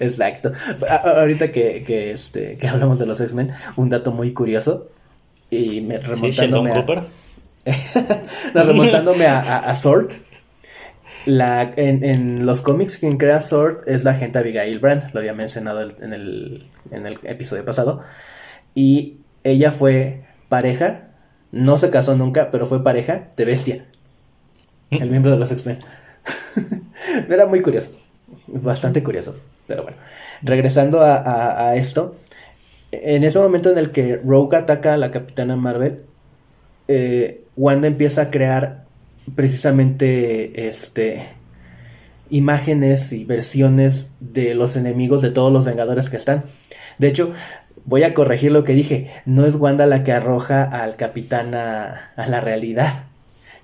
[0.00, 0.50] Exacto.
[1.04, 4.88] ahorita que, que, este, que hablamos de los X-Men, un dato muy curioso.
[5.50, 6.84] Y me remontándome a,
[8.54, 10.12] remontándome a, a, Sword,
[11.26, 15.82] la, en, los cómics quien crea Sword es la gente Abigail Brand, lo había mencionado
[15.82, 16.62] en el,
[17.24, 18.00] episodio pasado.
[18.74, 21.08] Y ella fue pareja,
[21.52, 23.84] no se casó nunca, pero fue pareja de Bestia,
[24.90, 25.02] mm.
[25.02, 25.78] el miembro de los X-Men.
[27.28, 27.90] Era muy curioso,
[28.46, 29.34] bastante curioso,
[29.66, 29.98] pero bueno.
[30.42, 32.14] Regresando a, esto,
[32.92, 36.02] en ese momento en el que Rogue ataca a la Capitana Marvel,
[36.88, 38.85] eh, Wanda empieza a crear
[39.34, 41.22] precisamente este
[42.30, 46.44] imágenes y versiones de los enemigos de todos los Vengadores que están.
[46.98, 47.32] De hecho,
[47.84, 49.10] voy a corregir lo que dije.
[49.24, 53.04] No es Wanda la que arroja al capitán a, la realidad.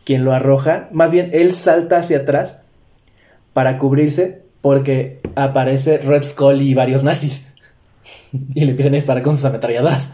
[0.04, 2.62] Quien lo arroja, más bien él salta hacia atrás
[3.52, 7.48] para cubrirse porque aparece Red Skull y varios nazis.
[8.54, 10.10] Y le empiezan a disparar con sus ametralladoras.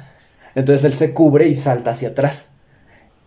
[0.54, 2.52] Entonces él se cubre y salta hacia atrás.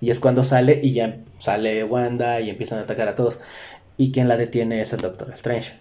[0.02, 3.40] Y es cuando sale y ya sale Wanda y empiezan a atacar a todos.
[3.98, 5.76] Y quien la detiene es el Doctor Strange.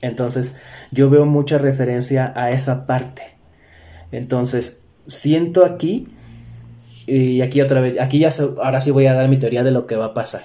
[0.00, 3.22] Entonces yo veo mucha referencia a esa parte.
[4.12, 6.06] Entonces siento aquí,
[7.06, 8.30] y aquí otra vez, aquí ya
[8.62, 10.42] ahora sí voy a dar mi teoría de lo que va a pasar.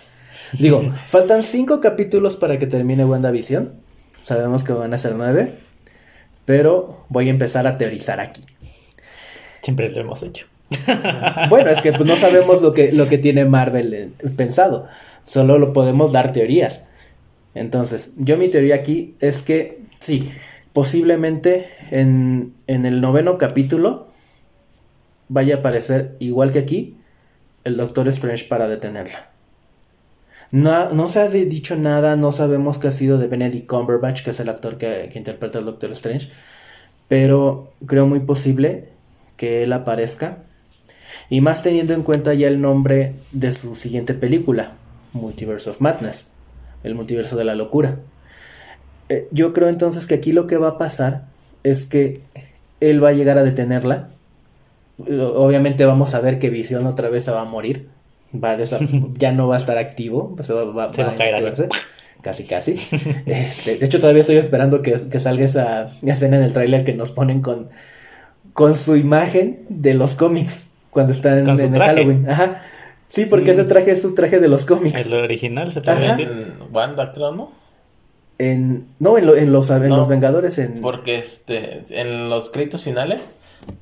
[0.53, 3.73] Digo, faltan cinco capítulos para que termine WandaVision.
[4.23, 5.53] sabemos que van a ser nueve,
[6.45, 8.41] pero voy a empezar a teorizar aquí.
[9.61, 10.47] Siempre lo hemos hecho.
[11.49, 14.85] bueno, es que pues, no sabemos lo que, lo que tiene Marvel eh, pensado,
[15.25, 16.81] solo lo podemos dar teorías.
[17.55, 20.29] Entonces, yo mi teoría aquí es que sí,
[20.73, 24.07] posiblemente en, en el noveno capítulo
[25.29, 26.97] vaya a aparecer, igual que aquí,
[27.63, 29.29] el Doctor Strange para detenerla.
[30.51, 34.29] No, no se ha dicho nada, no sabemos qué ha sido de Benedict Cumberbatch, que
[34.29, 36.29] es el actor que, que interpreta al Doctor Strange,
[37.07, 38.89] pero creo muy posible
[39.35, 40.43] que él aparezca.
[41.29, 44.73] Y más teniendo en cuenta ya el nombre de su siguiente película,
[45.13, 46.31] Multiverse of Madness,
[46.83, 47.99] el multiverso de la locura.
[49.09, 51.25] Eh, yo creo entonces que aquí lo que va a pasar
[51.63, 52.21] es que
[52.79, 54.09] él va a llegar a detenerla.
[54.99, 57.89] Obviamente vamos a ver que Visión otra vez se va a morir
[58.33, 58.57] va
[59.17, 61.69] ya no va a estar activo, pues va, a caer
[62.21, 62.71] Casi, casi.
[63.25, 67.11] Este, de hecho, todavía estoy esperando que, salga esa, escena en el tráiler que nos
[67.11, 67.69] ponen con,
[68.53, 70.65] con su imagen de los cómics
[70.97, 72.27] cuando están en, el Halloween.
[72.27, 72.59] Ajá.
[73.07, 73.67] Sí, porque ese mm.
[73.67, 75.05] traje es su traje de los cómics.
[75.05, 76.27] El original, se puede decir.
[76.27, 77.51] En Wanda, creo, ¿no?
[78.39, 80.57] En, no, en, en, los, en los Vengadores.
[80.57, 80.81] En...
[80.81, 83.29] Porque este, en los créditos finales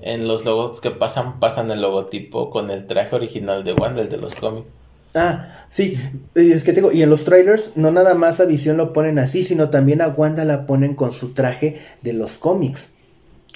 [0.01, 4.09] en los logos que pasan, pasan el logotipo con el traje original de Wanda, el
[4.09, 4.69] de los cómics.
[5.13, 5.97] Ah, sí,
[6.35, 9.43] es que tengo, y en los trailers no nada más a Visión lo ponen así,
[9.43, 12.94] sino también a Wanda la ponen con su traje de los cómics,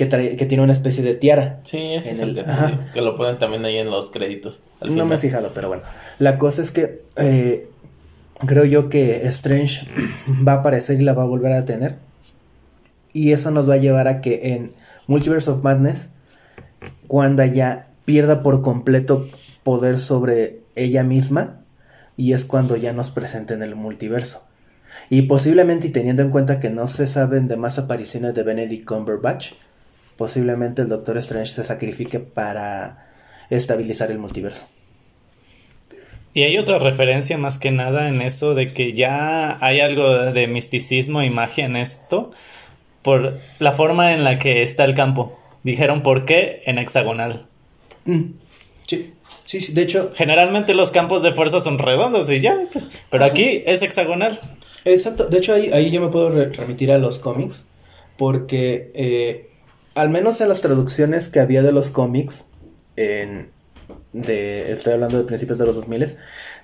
[0.08, 1.60] que, que tiene una especie de tiara.
[1.64, 2.34] Sí, ese es el,
[2.94, 4.62] que, lo ponen también ahí en los créditos.
[4.82, 5.84] no me he fijado, pero bueno,
[6.20, 7.68] la cosa es que eh,
[8.46, 9.86] creo yo que Strange
[10.48, 11.98] va a aparecer y la va a volver a tener,
[13.12, 14.72] y eso nos va a llevar a que en
[15.08, 16.12] Multiverse of Madness
[17.10, 19.28] Wanda ya pierda por completo
[19.64, 21.60] poder sobre ella misma
[22.16, 24.44] y es cuando ya nos presenta en el multiverso.
[25.10, 28.86] Y posiblemente, y teniendo en cuenta que no se saben de más apariciones de Benedict
[28.86, 29.54] Cumberbatch,
[30.20, 33.08] posiblemente el Doctor Strange se sacrifique para
[33.50, 34.68] estabilizar el multiverso.
[36.34, 40.48] Y hay otra referencia más que nada en eso de que ya hay algo de
[40.48, 42.32] misticismo y magia en esto
[43.02, 45.40] por la forma en la que está el campo.
[45.64, 47.46] Dijeron por qué en hexagonal.
[48.04, 48.34] Mm,
[48.86, 49.14] sí,
[49.46, 50.12] sí, sí, de hecho.
[50.16, 52.58] Generalmente los campos de fuerza son redondos y ya,
[53.10, 54.38] pero aquí es hexagonal.
[54.84, 57.68] Exacto, de hecho ahí, ahí yo me puedo remitir a los cómics,
[58.18, 59.49] porque eh,
[60.00, 62.46] al menos en las traducciones que había de los cómics,
[62.96, 63.50] en,
[64.14, 66.16] de, estoy hablando de principios de los 2000,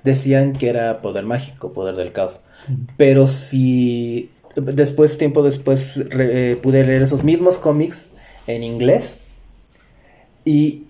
[0.05, 2.39] decían que era poder mágico, poder del caos.
[2.95, 8.11] Pero si después, tiempo después, eh, pude leer esos mismos cómics
[8.47, 9.19] en inglés
[10.45, 10.85] y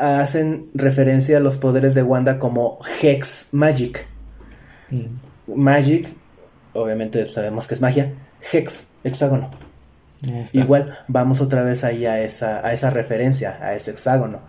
[0.00, 4.06] hacen referencia a los poderes de Wanda como Hex Magic.
[4.88, 5.54] Mm.
[5.54, 6.08] Magic,
[6.72, 8.14] obviamente sabemos que es magia.
[8.52, 9.63] Hex, hexágono.
[10.52, 14.40] Igual vamos otra vez ahí a esa, a esa referencia, a ese hexágono.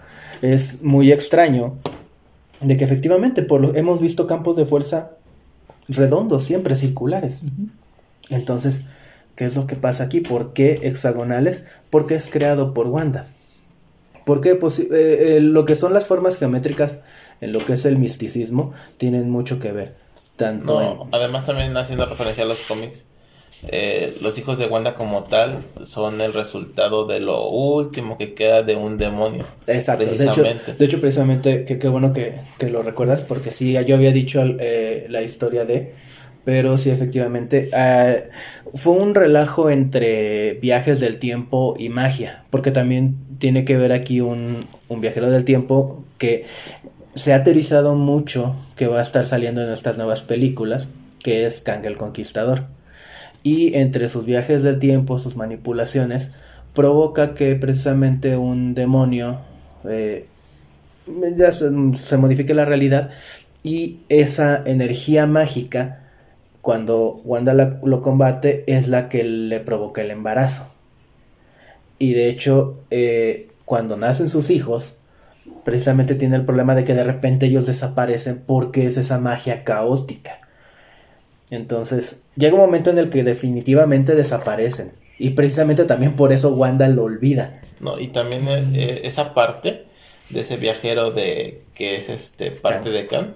[0.42, 1.78] Es muy extraño
[2.62, 5.12] de que efectivamente por lo, hemos visto campos de fuerza
[5.88, 7.42] redondos, siempre circulares.
[8.30, 8.86] Entonces,
[9.36, 10.22] ¿Qué es lo que pasa aquí?
[10.22, 11.66] ¿Por qué hexagonales?
[11.90, 13.28] Porque es creado por Wanda.
[14.26, 17.02] Porque pues, eh, eh, lo que son las formas geométricas
[17.42, 19.96] en lo que es el misticismo tienen mucho que ver.
[20.38, 23.06] Tanto Además también haciendo referencia a los cómics,
[23.68, 28.63] eh, los hijos de Wanda como tal son el resultado de lo último que queda
[28.63, 29.46] de un demonio.
[29.68, 33.96] Exacto, de hecho, de hecho precisamente, qué bueno que, que, lo recuerdas, porque sí, yo
[33.96, 35.94] había dicho la historia de
[36.46, 37.70] pero sí, efectivamente.
[37.74, 38.15] Ah,
[38.74, 42.46] fue un relajo entre viajes del tiempo y magia.
[42.52, 46.46] Porque también tiene que ver aquí un, viajero del tiempo que
[47.15, 50.88] se ha teorizado mucho que va a estar saliendo en estas nuevas películas.
[51.22, 52.68] Que es Kang el Conquistador.
[53.46, 56.32] Y entre sus viajes del tiempo, sus manipulaciones,
[56.74, 59.40] provoca que precisamente un demonio
[59.88, 60.26] eh,
[61.38, 63.12] ya se, modifique la realidad
[63.62, 66.02] y esa energía mágica
[66.62, 70.66] cuando Wanda lo combate es la que le provoca el embarazo.
[72.00, 74.96] Y de hecho, eh, cuando nacen sus hijos,
[75.64, 80.40] precisamente tiene el problema de que de repente ellos desaparecen porque es esa magia caótica.
[81.50, 84.92] Entonces, llega un momento en el que definitivamente desaparecen.
[85.18, 87.62] Y precisamente también por eso Wanda lo olvida.
[87.80, 89.86] No, y también eh, esa parte
[90.30, 93.36] de ese viajero de que es este parte de Khan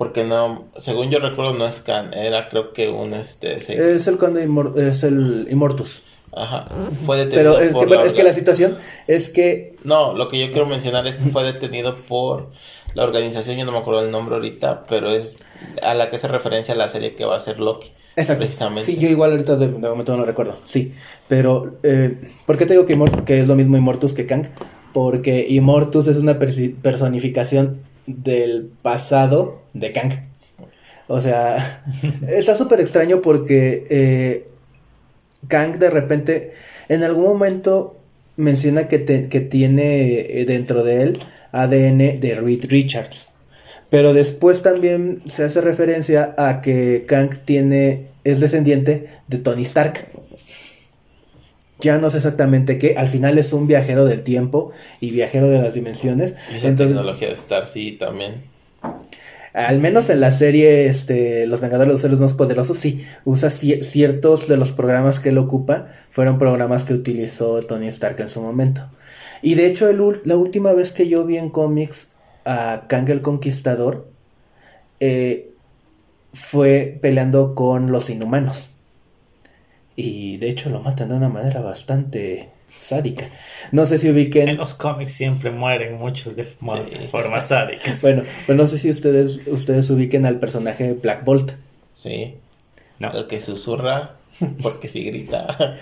[0.00, 3.58] porque no, según yo recuerdo, no es Khan, era creo que un este.
[3.58, 6.04] Es el conde es el Immortus.
[6.32, 6.64] Ajá.
[7.04, 7.58] Fue detenido.
[7.58, 9.76] Pero es, que, la, es que la situación es que.
[9.84, 12.50] No, lo que yo quiero mencionar es que fue detenido por
[12.94, 15.38] la organización, yo no me acuerdo el nombre ahorita, pero es
[15.82, 17.88] a la que se referencia la serie que va a ser Loki.
[18.16, 18.40] Exacto.
[18.42, 18.84] Precisamente.
[18.84, 20.56] Sí, yo igual ahorita de, de momento no lo recuerdo.
[20.64, 20.92] Sí.
[21.28, 24.46] Pero, eh, ¿por qué te digo que, es lo mismo Immortus que Kang?
[24.92, 30.12] Porque Immortus es una personificación del pasado de Kang.
[31.06, 31.56] O sea,
[32.28, 34.46] está súper extraño porque eh,
[35.48, 36.52] Kang de repente,
[36.88, 37.94] en algún momento
[38.36, 41.18] menciona que, te- que tiene eh, dentro de él
[41.52, 43.28] ADN de Reed Richards.
[43.90, 50.06] Pero después también se hace referencia a que Kang tiene, es descendiente de Tony Stark.
[51.80, 55.58] Ya no sé exactamente qué, al final es un viajero del tiempo y viajero de
[55.60, 56.34] las dimensiones.
[56.50, 58.42] Y la Entonces, tecnología de Star, sí, también.
[59.54, 63.48] al menos en la serie este, Los Vengadores de los Celos Más Poderosos, sí, usa
[63.48, 68.28] ci- ciertos de los programas que él ocupa, fueron programas que utilizó Tony Stark en
[68.28, 68.82] su momento.
[69.42, 72.12] Y de hecho, el la última vez que yo vi en cómics
[72.44, 74.06] a Kang el Conquistador,
[75.00, 75.50] eh,
[76.32, 78.70] fue peleando con los inhumanos.
[79.96, 83.28] Y de hecho lo matan de una manera bastante sádica.
[83.72, 84.56] No sé si En ubiquen...
[84.56, 86.56] los cómics siempre mueren muchos de Sí.
[87.10, 88.00] formas sádicas.
[88.02, 91.52] Bueno, pues no sé si ustedes, ustedes ubiquen al personaje Black Bolt.
[92.00, 92.34] Sí.
[92.98, 93.10] no.
[93.12, 94.16] El que susurra,
[94.62, 95.76] porque si grita,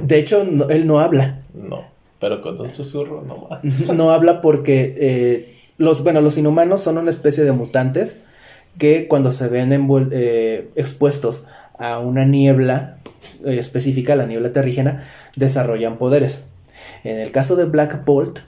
[0.00, 1.40] De hecho, no- él no habla.
[1.54, 1.91] no.
[2.22, 3.64] Pero con un susurro, no más.
[3.94, 8.20] No habla porque eh, los, bueno, los inhumanos son una especie de mutantes
[8.78, 9.72] que cuando se ven
[10.12, 12.98] eh, expuestos a una niebla
[13.44, 15.04] eh, específica, la niebla terrígena,
[15.34, 16.44] desarrollan poderes.
[17.02, 18.38] En el caso de Black Bolt,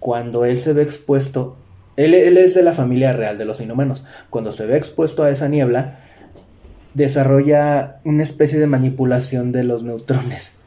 [0.00, 1.56] cuando él se ve expuesto,
[1.96, 5.48] él es de la familia real de los inhumanos, cuando se ve expuesto a esa
[5.48, 5.98] niebla,
[6.92, 10.58] desarrolla una especie de manipulación de los neutrones.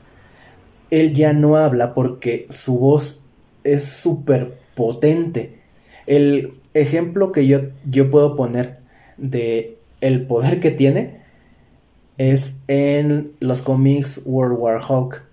[0.92, 3.22] Él ya no habla porque su voz
[3.64, 5.60] es súper potente.
[6.06, 8.80] El ejemplo que yo, yo puedo poner
[9.18, 11.22] de el poder que tiene
[12.18, 15.24] es en los cómics World War Hulk.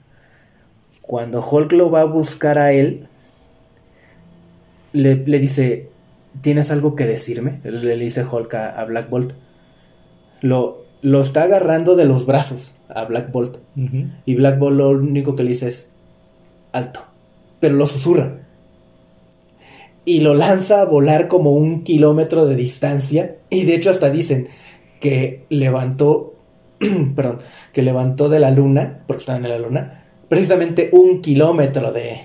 [1.02, 3.08] Cuando Hulk lo va a buscar a él,
[4.92, 5.88] le, le dice,
[6.40, 7.60] ¿tienes algo que decirme?
[7.64, 9.32] Le, dice Hulk a, a Black Bolt.
[10.40, 13.56] Lo, lo está agarrando de los brazos a Black Bolt.
[14.26, 15.90] Y Black Bolt lo único que le dice es
[16.72, 17.00] alto.
[17.60, 18.40] Pero lo susurra.
[20.04, 23.36] Y lo lanza a volar como un kilómetro de distancia.
[23.50, 24.48] Y de hecho hasta dicen
[25.00, 26.34] que levantó,
[27.14, 27.38] perdón,
[27.72, 32.16] que levantó de la luna, porque estaban en la luna, precisamente un kilómetro de,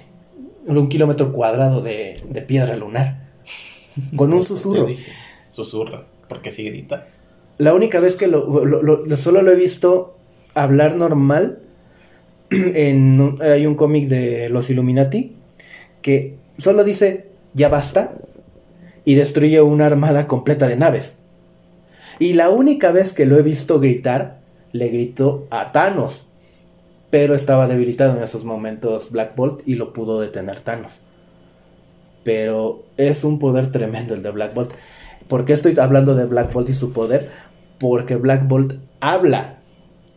[0.65, 3.27] un kilómetro cuadrado de, de piedra lunar.
[4.15, 4.85] Con un susurro.
[4.85, 5.11] dije,
[5.49, 7.05] susurra, porque si grita.
[7.57, 10.12] La única vez que lo, lo- lo- solo lo he visto
[10.55, 11.59] hablar normal
[12.51, 15.35] en hay un cómic de los Illuminati
[16.01, 18.13] que solo dice ya basta
[19.05, 21.17] y destruye una armada completa de naves.
[22.19, 24.39] Y la única vez que lo he visto gritar,
[24.71, 26.27] le gritó a Thanos.
[27.09, 30.99] Pero estaba debilitado en esos momentos Black Bolt y lo pudo detener Thanos.
[32.23, 34.71] Pero es un poder tremendo el de Black Bolt.
[35.27, 37.29] ¿Por qué estoy hablando de Black Bolt y su poder?
[37.79, 39.57] Porque Black Bolt habla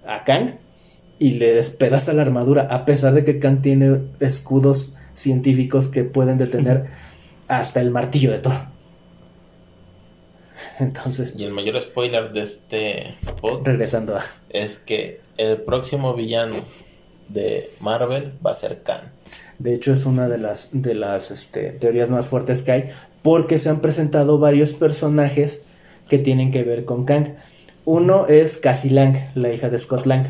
[0.07, 0.51] a Kang
[1.19, 6.39] y le despedaza la armadura, a pesar de que Kang tiene escudos científicos que pueden
[6.39, 6.87] detener
[7.49, 8.77] hasta el martillo de Thor.
[10.81, 14.23] Entonces, Y el mayor spoiler de este pod regresando a...
[14.51, 16.57] es que el próximo villano
[17.29, 19.13] de Marvel va a ser Khan.
[19.59, 22.91] De hecho, es una de las, de las este, teorías más fuertes que hay,
[23.23, 25.63] porque se han presentado varios personajes
[26.09, 27.35] que tienen que ver con Kang.
[27.87, 30.27] Uno es Cassie Lang, la hija de Scott Lang,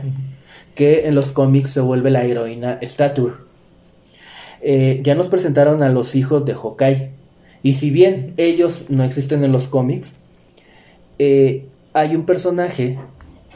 [0.75, 3.35] que en los cómics se vuelve la heroína Stature.
[4.61, 7.11] Eh, ya nos presentaron a los hijos de Hawkeye,
[7.62, 10.16] y si bien ellos no existen en los cómics,
[11.19, 12.99] eh, hay un personaje,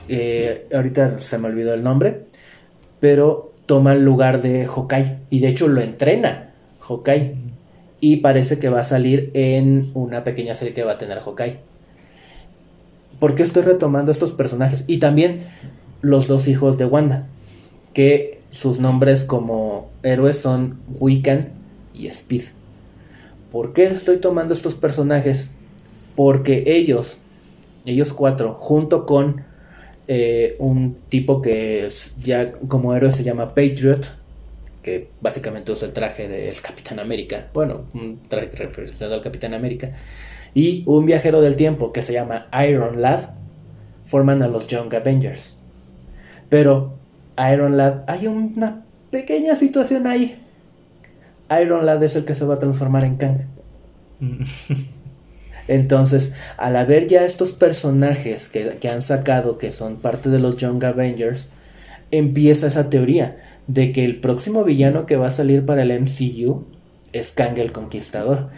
[0.08, 2.24] eh, ahorita se me olvidó el nombre,
[3.00, 5.18] pero toma el lugar de Hawkeye.
[5.30, 7.36] Y de hecho lo entrena Hawkeye.
[8.00, 11.69] Y parece que va a salir en una pequeña serie que va a tener Hawkeye.
[13.20, 14.84] ¿Por qué estoy retomando estos personajes?
[14.88, 15.46] Y también
[16.00, 17.28] los dos hijos de Wanda,
[17.94, 21.50] que sus nombres como héroes son Wiccan
[21.94, 22.42] y Speed.
[23.52, 25.50] ¿Por qué estoy tomando estos personajes?
[26.16, 27.18] Porque ellos,
[27.84, 29.44] ellos cuatro, junto con
[30.08, 34.12] eh, un tipo que es ya como héroe se llama Patriot,
[34.82, 39.92] que básicamente usa el traje del Capitán América, bueno, un traje referenciado al Capitán América,
[40.54, 43.30] y un viajero del tiempo que se llama Iron Lad,
[44.04, 45.56] forman a los Young Avengers.
[46.48, 46.94] Pero
[47.52, 50.36] Iron Lad, hay una pequeña situación ahí.
[51.60, 53.38] Iron Lad es el que se va a transformar en Kang.
[55.68, 60.56] Entonces, al haber ya estos personajes que, que han sacado, que son parte de los
[60.56, 61.46] Young Avengers,
[62.10, 63.36] empieza esa teoría
[63.68, 66.64] de que el próximo villano que va a salir para el MCU
[67.12, 68.50] es Kang el Conquistador.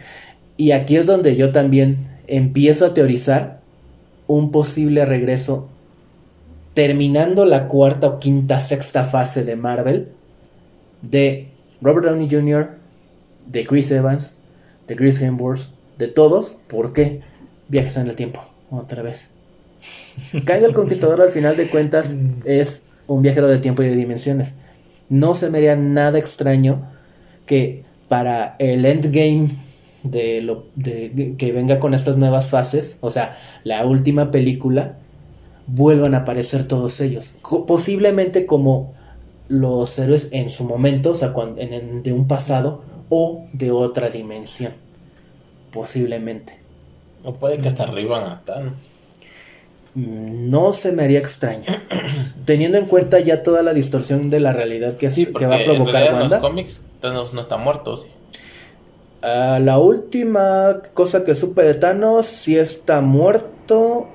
[0.63, 3.59] Y aquí es donde yo también empiezo a teorizar
[4.27, 5.67] un posible regreso
[6.73, 10.07] terminando la cuarta o quinta, sexta fase de Marvel
[11.01, 11.49] de
[11.81, 12.77] Robert Downey Jr.,
[13.45, 14.35] de Chris Evans,
[14.87, 15.63] de Chris Hemsworth,
[15.97, 16.55] de todos.
[16.67, 17.19] ¿Por qué?
[17.67, 18.39] Viajes en el tiempo,
[18.71, 19.31] otra vez.
[20.45, 24.53] Kang el Conquistador al final de cuentas es un viajero del tiempo y de dimensiones.
[25.09, 26.89] No se me haría nada extraño
[27.45, 29.49] que para el endgame
[30.03, 34.97] de lo de, que venga con estas nuevas fases, o sea, la última película,
[35.67, 37.35] vuelvan a aparecer todos ellos.
[37.65, 38.91] posiblemente como
[39.47, 44.73] los héroes en su momento, o sea, en, de un pasado o de otra dimensión.
[45.71, 46.59] Posiblemente.
[47.23, 48.73] O puede que hasta arriba a Thanos.
[49.95, 51.65] Mm, no se me haría extraño.
[52.45, 56.03] Teniendo en cuenta ya toda la distorsión de la realidad que, que va a provocar
[56.03, 58.09] en los cómics, Thanos no está muerto, ¿sí?
[59.23, 64.09] Ah, la última cosa que supe de Thanos, sí está muerto.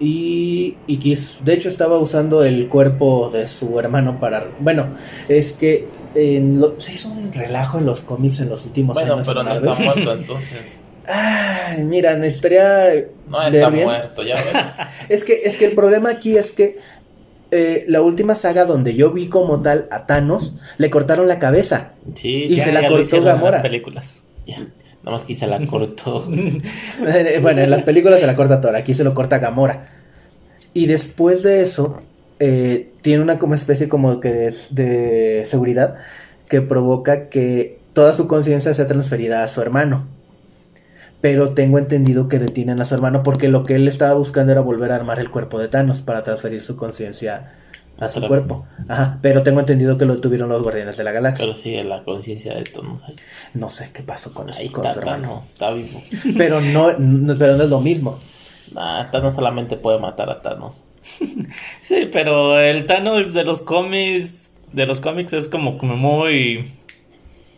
[0.00, 4.48] Y, y de hecho estaba usando el cuerpo de su hermano para...
[4.60, 4.94] Bueno,
[5.28, 9.26] es que en se hizo un relajo en los cómics en los últimos bueno, años.
[9.26, 10.78] pero no está muerto entonces.
[11.04, 13.08] Ay, mira, necesitaría...
[13.28, 14.36] No está muerto, ya
[15.08, 16.78] es, que, es que el problema aquí es que
[17.50, 21.92] eh, la última saga donde yo vi como tal a Thanos, le cortaron la cabeza.
[22.14, 23.62] Sí, y se la cortó Gamora.
[23.62, 24.28] películas.
[24.48, 26.24] Nada más que se la cortó.
[27.42, 29.86] bueno, en las películas se la corta Thor, aquí se lo corta Gamora.
[30.74, 31.98] Y después de eso,
[32.40, 35.96] eh, tiene una como especie como que de seguridad
[36.48, 40.06] que provoca que toda su conciencia sea transferida a su hermano.
[41.20, 44.60] Pero tengo entendido que detienen a su hermano porque lo que él estaba buscando era
[44.60, 47.54] volver a armar el cuerpo de Thanos para transferir su conciencia
[47.98, 48.66] a su cuerpo.
[48.88, 51.44] Ajá, pero tengo entendido que lo tuvieron los Guardianes de la Galaxia.
[51.44, 53.16] Pero sigue la conciencia de Thanos ahí.
[53.54, 55.40] No sé qué pasó con, ahí está su hermano.
[55.42, 56.00] está vivo.
[56.36, 56.88] Pero no,
[57.38, 58.18] pero no es lo mismo.
[58.74, 60.84] Nah, Thanos solamente puede matar a Thanos.
[61.80, 66.70] sí, pero el Thanos de los cómics, de los cómics es como, como muy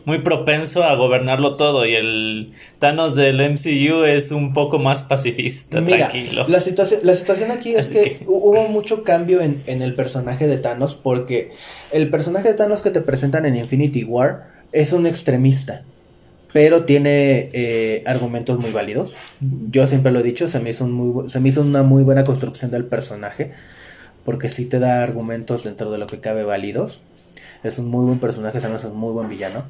[0.05, 5.83] muy propenso a gobernarlo todo y el Thanos del MCU es un poco más pacifista,
[5.83, 6.45] tranquilo.
[6.47, 10.57] La situación, la situación aquí es que, hubo mucho cambio en, en, el personaje de
[10.57, 11.51] Thanos porque
[11.91, 15.83] el personaje de Thanos que te presentan en Infinity War es un extremista.
[16.53, 19.15] Pero tiene eh, argumentos muy válidos.
[19.69, 22.25] Yo siempre lo he dicho, se me, hizo muy, se me hizo una muy buena
[22.25, 23.53] construcción del personaje.
[24.25, 27.01] Porque sí te da argumentos dentro de lo que cabe válidos.
[27.63, 29.63] Es un muy buen personaje, se me hace un muy buen villano.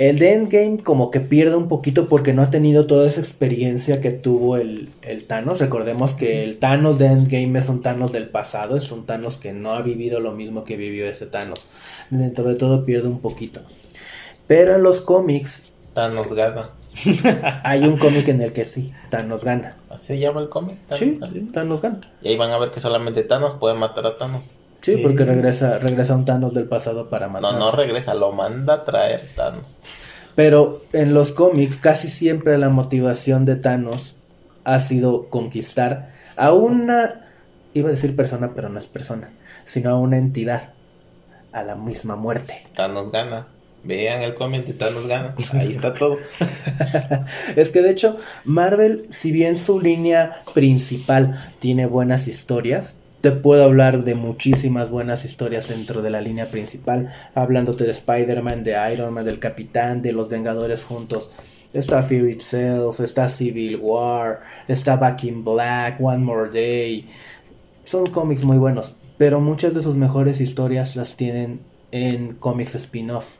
[0.00, 4.00] El de Endgame como que pierde un poquito porque no ha tenido toda esa experiencia
[4.00, 5.60] que tuvo el, el, Thanos.
[5.60, 9.52] Recordemos que el Thanos de Endgame es un Thanos del pasado, es un Thanos que
[9.52, 11.66] no ha vivido lo mismo que vivió ese Thanos.
[12.08, 13.60] Dentro de todo pierde un poquito.
[14.46, 15.64] Pero en los cómics...
[15.92, 16.70] Thanos gana.
[17.62, 19.76] hay un cómic en el que sí, Thanos gana.
[19.90, 20.76] ¿Así se llama el cómic?
[20.94, 21.20] Sí,
[21.52, 22.00] Thanos gana.
[22.22, 24.44] Y ahí van a ver que solamente Thanos puede matar a Thanos.
[24.80, 27.52] Sí, porque regresa, regresa un Thanos del pasado para matar.
[27.52, 29.64] No, no regresa, lo manda a traer Thanos.
[30.34, 34.16] Pero en los cómics casi siempre la motivación de Thanos
[34.64, 37.26] ha sido conquistar a una,
[37.74, 39.30] iba a decir persona, pero no es persona,
[39.64, 40.72] sino a una entidad,
[41.52, 42.66] a la misma muerte.
[42.74, 43.48] Thanos gana.
[43.82, 45.34] Vean el cómic de Thanos gana.
[45.54, 46.16] Ahí está todo.
[47.56, 53.64] es que de hecho, Marvel, si bien su línea principal tiene buenas historias, te puedo
[53.64, 59.12] hablar de muchísimas buenas historias dentro de la línea principal, hablándote de Spider-Man, de Iron
[59.12, 61.30] Man, del Capitán, de los Vengadores juntos.
[61.72, 67.08] Está Fear Itself, está Civil War, está Back in Black, One More Day.
[67.84, 71.60] Son cómics muy buenos, pero muchas de sus mejores historias las tienen
[71.92, 73.36] en cómics spin-off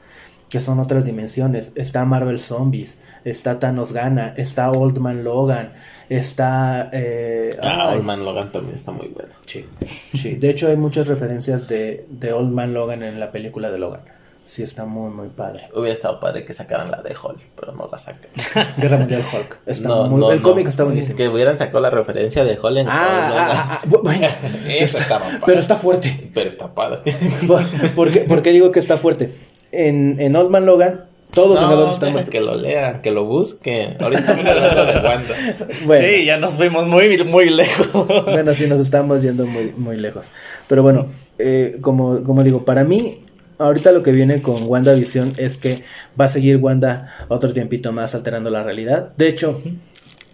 [0.51, 1.73] que son otras dimensiones.
[1.77, 5.73] Está Marvel Zombies, está Thanos Gana, está Old Man Logan,
[6.17, 6.91] está...
[6.93, 9.33] Eh, ah, Old Man Logan también está muy bueno.
[9.47, 10.35] Sí, sí.
[10.35, 14.03] De hecho hay muchas referencias de, de Old Man Logan en la película de Logan.
[14.45, 15.69] Sí, está muy, muy padre.
[15.77, 18.31] Hubiera estado padre que sacaran la de Hulk, pero no la sacan.
[18.79, 19.59] Guerra Mundial Hulk.
[19.65, 21.17] Está muy, el cómic está buenísimo.
[21.17, 24.27] Que hubieran sacado la referencia de Hulk en Ah, ah, ah, ah bueno.
[24.69, 26.31] Eso está, Pero está fuerte.
[26.35, 27.01] Pero está padre.
[27.95, 29.33] ¿Por, qué, ¿Por qué digo que está fuerte?
[29.73, 32.25] en, en Old Man Logan, todos los Vengadores están.
[32.25, 33.97] Que lo lea, que lo busque.
[34.01, 35.35] Ahorita estamos hablando de Wanda.
[35.87, 36.07] Bueno.
[36.07, 38.07] Sí, ya nos fuimos muy, muy lejos.
[38.25, 40.27] bueno, sí, nos estamos yendo muy, muy lejos.
[40.69, 41.07] Pero bueno,
[41.39, 43.23] eh, como, como digo, para mí,
[43.59, 45.83] ahorita lo que viene con WandaVision es que
[46.21, 49.13] va a seguir Wanda otro tiempito más alterando la realidad.
[49.17, 49.61] De hecho,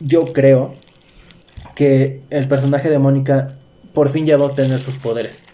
[0.01, 0.74] yo creo
[1.74, 3.49] que el personaje de Mónica
[3.92, 5.44] por fin ya va a obtener sus poderes.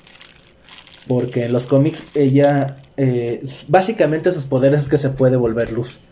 [1.07, 6.03] Porque en los cómics ella, eh, básicamente sus poderes es que se puede volver luz.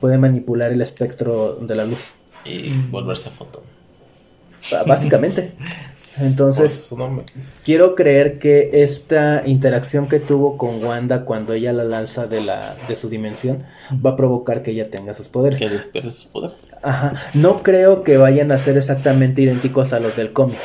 [0.00, 2.14] Puede manipular el espectro de la luz.
[2.44, 3.62] Y volverse foto.
[4.86, 5.52] Básicamente.
[6.18, 6.94] Entonces,
[7.64, 12.76] quiero creer que esta interacción que tuvo con Wanda cuando ella la lanza de, la,
[12.86, 13.62] de su dimensión
[14.04, 15.58] va a provocar que ella tenga sus poderes.
[15.58, 16.72] Que despierde sus poderes.
[16.82, 17.14] Ajá.
[17.32, 20.58] No creo que vayan a ser exactamente idénticos a los del cómic.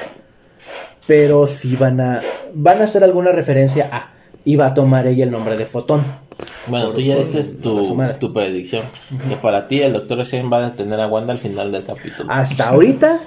[1.06, 2.22] Pero sí van a.
[2.54, 4.17] Van a hacer alguna referencia a.
[4.56, 6.02] Va a tomar ella el nombre de Fotón.
[6.68, 8.84] Bueno, Por- tú ya dices tu predicción.
[9.30, 12.32] Que para ti el Doctor Strange va a detener a Wanda al final del capítulo.
[12.32, 13.20] Hasta ahorita,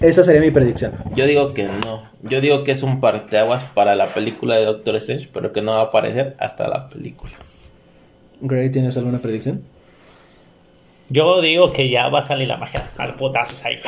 [0.00, 0.92] esa sería mi predicción.
[1.16, 2.02] Yo digo que no.
[2.22, 5.72] Yo digo que es un parteaguas para la película de Doctor Strange, pero que no
[5.72, 7.32] va a aparecer hasta la película.
[8.42, 9.62] Gray, ¿tienes alguna predicción?
[11.12, 13.80] Yo digo que ya va a salir la magia al putazos ahí.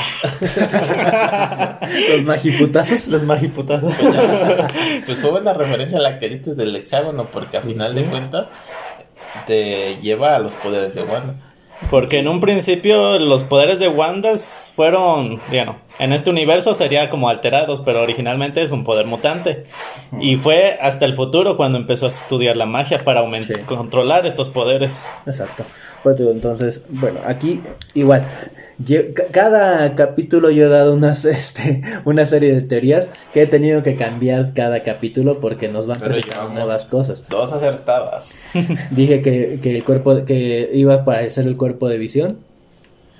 [2.10, 3.08] Los magiputazos.
[3.08, 3.94] Los magiputazos.
[5.06, 8.48] Pues fue buena referencia la que diste del hexágono, porque a final de cuentas
[9.46, 11.34] te lleva a los poderes de Wanda.
[11.90, 17.28] Porque en un principio los poderes de Wanda fueron, bueno, en este universo sería como
[17.28, 19.62] alterados, pero originalmente es un poder mutante.
[20.20, 23.55] Y fue hasta el futuro cuando empezó a estudiar la magia para aument- Sí.
[23.66, 25.05] controlar estos poderes.
[25.26, 25.64] Exacto.
[26.03, 27.61] Pues entonces, bueno, aquí
[27.94, 28.26] igual.
[29.30, 33.94] Cada capítulo yo he dado unas, este, una serie de teorías que he tenido que
[33.94, 37.28] cambiar cada capítulo porque nos van presentando nuevas cosas.
[37.28, 38.34] Dos acertadas.
[38.90, 42.38] Dije que, que el cuerpo, que iba a aparecer el cuerpo de visión.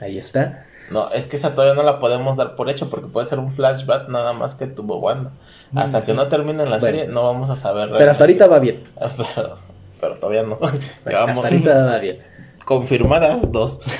[0.01, 0.66] Ahí está.
[0.93, 3.53] No, es que esa todavía no la podemos dar por hecho, porque puede ser un
[3.53, 5.30] flashback nada más que tuvo Wanda.
[5.74, 6.80] Hasta que no termine la Bueno.
[6.80, 7.90] serie, no vamos a saber.
[7.97, 8.82] Pero hasta ahorita va bien.
[9.34, 9.57] Pero,
[10.01, 10.59] pero todavía no.
[11.07, 12.18] Llevamos Hasta ahorita va bien.
[12.64, 13.80] confirmadas dos.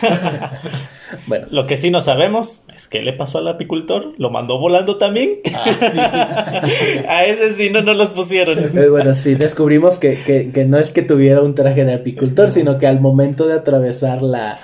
[1.27, 4.15] Bueno, Lo que sí no sabemos es qué le pasó al apicultor.
[4.17, 5.41] ¿Lo mandó volando también?
[7.09, 8.59] a ese sí no nos los pusieron.
[8.59, 12.51] Eh, bueno, sí, descubrimos que, que, que no es que tuviera un traje de apicultor,
[12.51, 14.59] sino que al momento de atravesar la,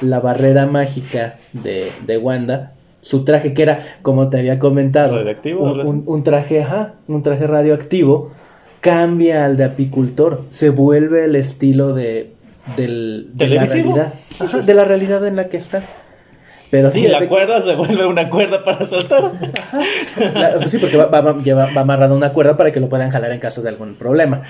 [0.00, 5.62] la barrera mágica de, de Wanda, su traje que era, como te había comentado, ¿Radioactivo
[5.64, 8.30] o un, traje, ajá, un traje radioactivo,
[8.80, 12.32] cambia al de apicultor, se vuelve el estilo de,
[12.76, 15.82] del, de la realidad, ajá, de la realidad en la que está.
[16.70, 19.32] Pero sí, la cuerda se vuelve una cuerda para saltar.
[20.34, 23.40] La- sí, porque va, va, va- va una cuerda para que lo puedan jalar en
[23.40, 24.40] caso de algún problema.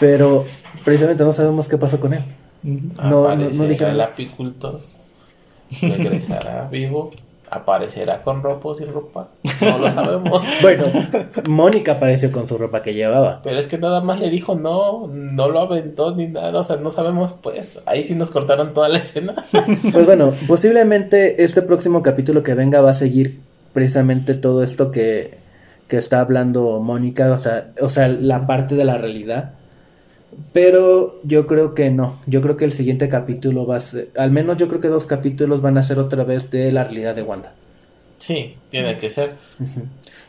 [0.00, 0.44] Pero
[0.84, 2.22] precisamente no sabemos qué pasó con él.
[2.62, 3.94] No, no, no dijeron.
[3.94, 4.80] el apicultor.
[5.80, 7.10] Regresará vivo.
[7.52, 9.28] Aparecerá con ropa o sin ropa.
[9.60, 10.40] No lo sabemos.
[10.62, 10.84] Bueno,
[11.48, 13.40] Mónica apareció con su ropa que llevaba.
[13.42, 16.76] Pero es que nada más le dijo no, no lo aventó ni nada, o sea,
[16.76, 17.80] no sabemos pues.
[17.86, 19.34] Ahí sí nos cortaron toda la escena.
[19.92, 23.40] Pues bueno, posiblemente este próximo capítulo que venga va a seguir
[23.72, 25.36] precisamente todo esto que,
[25.88, 29.54] que está hablando Mónica, o sea, o sea, la parte de la realidad.
[30.52, 34.30] Pero yo creo que no, yo creo que el siguiente capítulo va a ser, al
[34.30, 37.22] menos yo creo que dos capítulos van a ser otra vez de la realidad de
[37.22, 37.52] Wanda.
[38.18, 39.30] Sí, tiene que ser.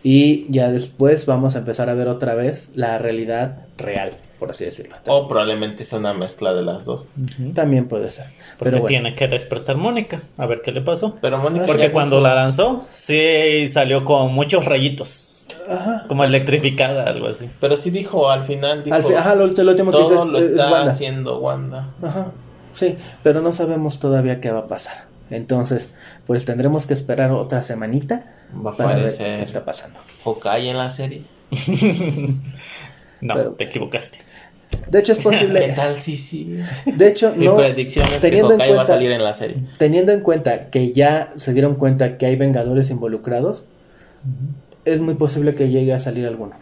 [0.03, 4.11] Y ya después vamos a empezar a ver otra vez la realidad real,
[4.41, 4.95] por así decirlo.
[5.07, 7.07] O probablemente sea una mezcla de las dos.
[7.53, 8.25] También puede ser.
[8.25, 10.19] Porque Pero bueno, tiene que despertar Mónica.
[10.37, 11.15] A ver qué le pasó.
[11.21, 15.47] Pero Mónica Porque cuando la lanzó, sí salió con muchos rayitos.
[15.69, 16.05] Ajá.
[16.07, 17.47] Como electrificada, algo así.
[17.59, 20.25] Pero sí dijo al final, dijo, Al fi- ajá, lo, lo último que dice es,
[20.25, 20.91] lo es está Wanda.
[20.91, 21.89] haciendo Wanda.
[22.01, 22.31] Ajá.
[22.73, 25.05] Sí, pero no sabemos todavía qué va a pasar.
[25.29, 25.93] Entonces,
[26.25, 28.23] pues tendremos que esperar otra semanita
[28.65, 29.99] Va a para ver qué está pasando.
[30.25, 31.21] Hawkeye en la serie.
[33.21, 34.17] No, Pero- te equivocaste.
[34.89, 35.73] De hecho, es ¿Qué posible.
[35.75, 35.95] tal?
[35.95, 36.57] Sí, sí.
[36.85, 37.57] De hecho, Mi no.
[37.57, 39.57] predicción es que teniendo en Hawkeye va a cuenta- salir en la serie.
[39.77, 43.65] Teniendo en cuenta que ya se dieron cuenta que hay Vengadores involucrados,
[44.85, 46.55] es muy posible que llegue a salir alguno.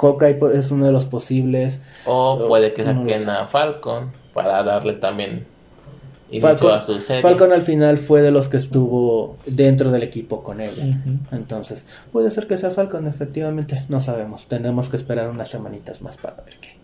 [0.00, 1.80] Hawkeye es uno de los posibles.
[2.06, 5.44] O puede que saquen a Falcon para darle también
[6.40, 7.20] Falcon, a su serie.
[7.22, 10.96] Falcon al final fue de los que estuvo dentro del equipo con ella.
[11.32, 13.82] Entonces, puede ser que sea Falcon, efectivamente.
[13.88, 14.46] No sabemos.
[14.46, 16.79] Tenemos que esperar unas semanitas más para ver qué.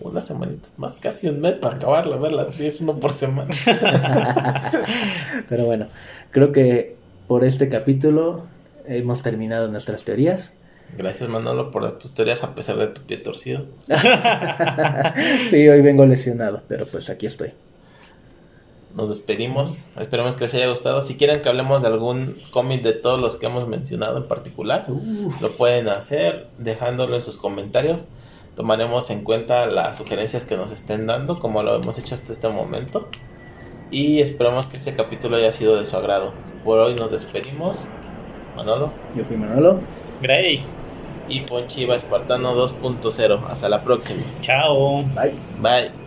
[0.00, 2.52] Unas semanitas más, casi un mes para acabarla, verla.
[2.52, 3.50] Sí, es uno por semana.
[5.48, 5.86] Pero bueno,
[6.30, 6.96] creo que
[7.28, 8.44] por este capítulo
[8.86, 10.54] hemos terminado nuestras teorías.
[10.96, 13.66] Gracias Manolo por tus teorías a pesar de tu pie torcido.
[15.50, 17.52] Sí, hoy vengo lesionado, pero pues aquí estoy.
[18.94, 19.86] Nos despedimos.
[19.98, 21.02] Esperemos que les haya gustado.
[21.02, 24.86] Si quieren que hablemos de algún cómic de todos los que hemos mencionado en particular,
[24.88, 28.04] lo pueden hacer dejándolo en sus comentarios.
[28.56, 32.48] Tomaremos en cuenta las sugerencias que nos estén dando, como lo hemos hecho hasta este
[32.48, 33.08] momento.
[33.90, 36.32] Y esperamos que este capítulo haya sido de su agrado.
[36.64, 37.88] Por hoy nos despedimos.
[38.56, 38.90] Manolo.
[39.14, 39.80] Yo fui Manolo.
[40.20, 40.62] Gray.
[41.28, 43.46] Y Ponchiva Espartano 2.0.
[43.48, 44.22] Hasta la próxima.
[44.40, 45.02] Chao.
[45.02, 45.34] Bye.
[45.60, 46.03] Bye.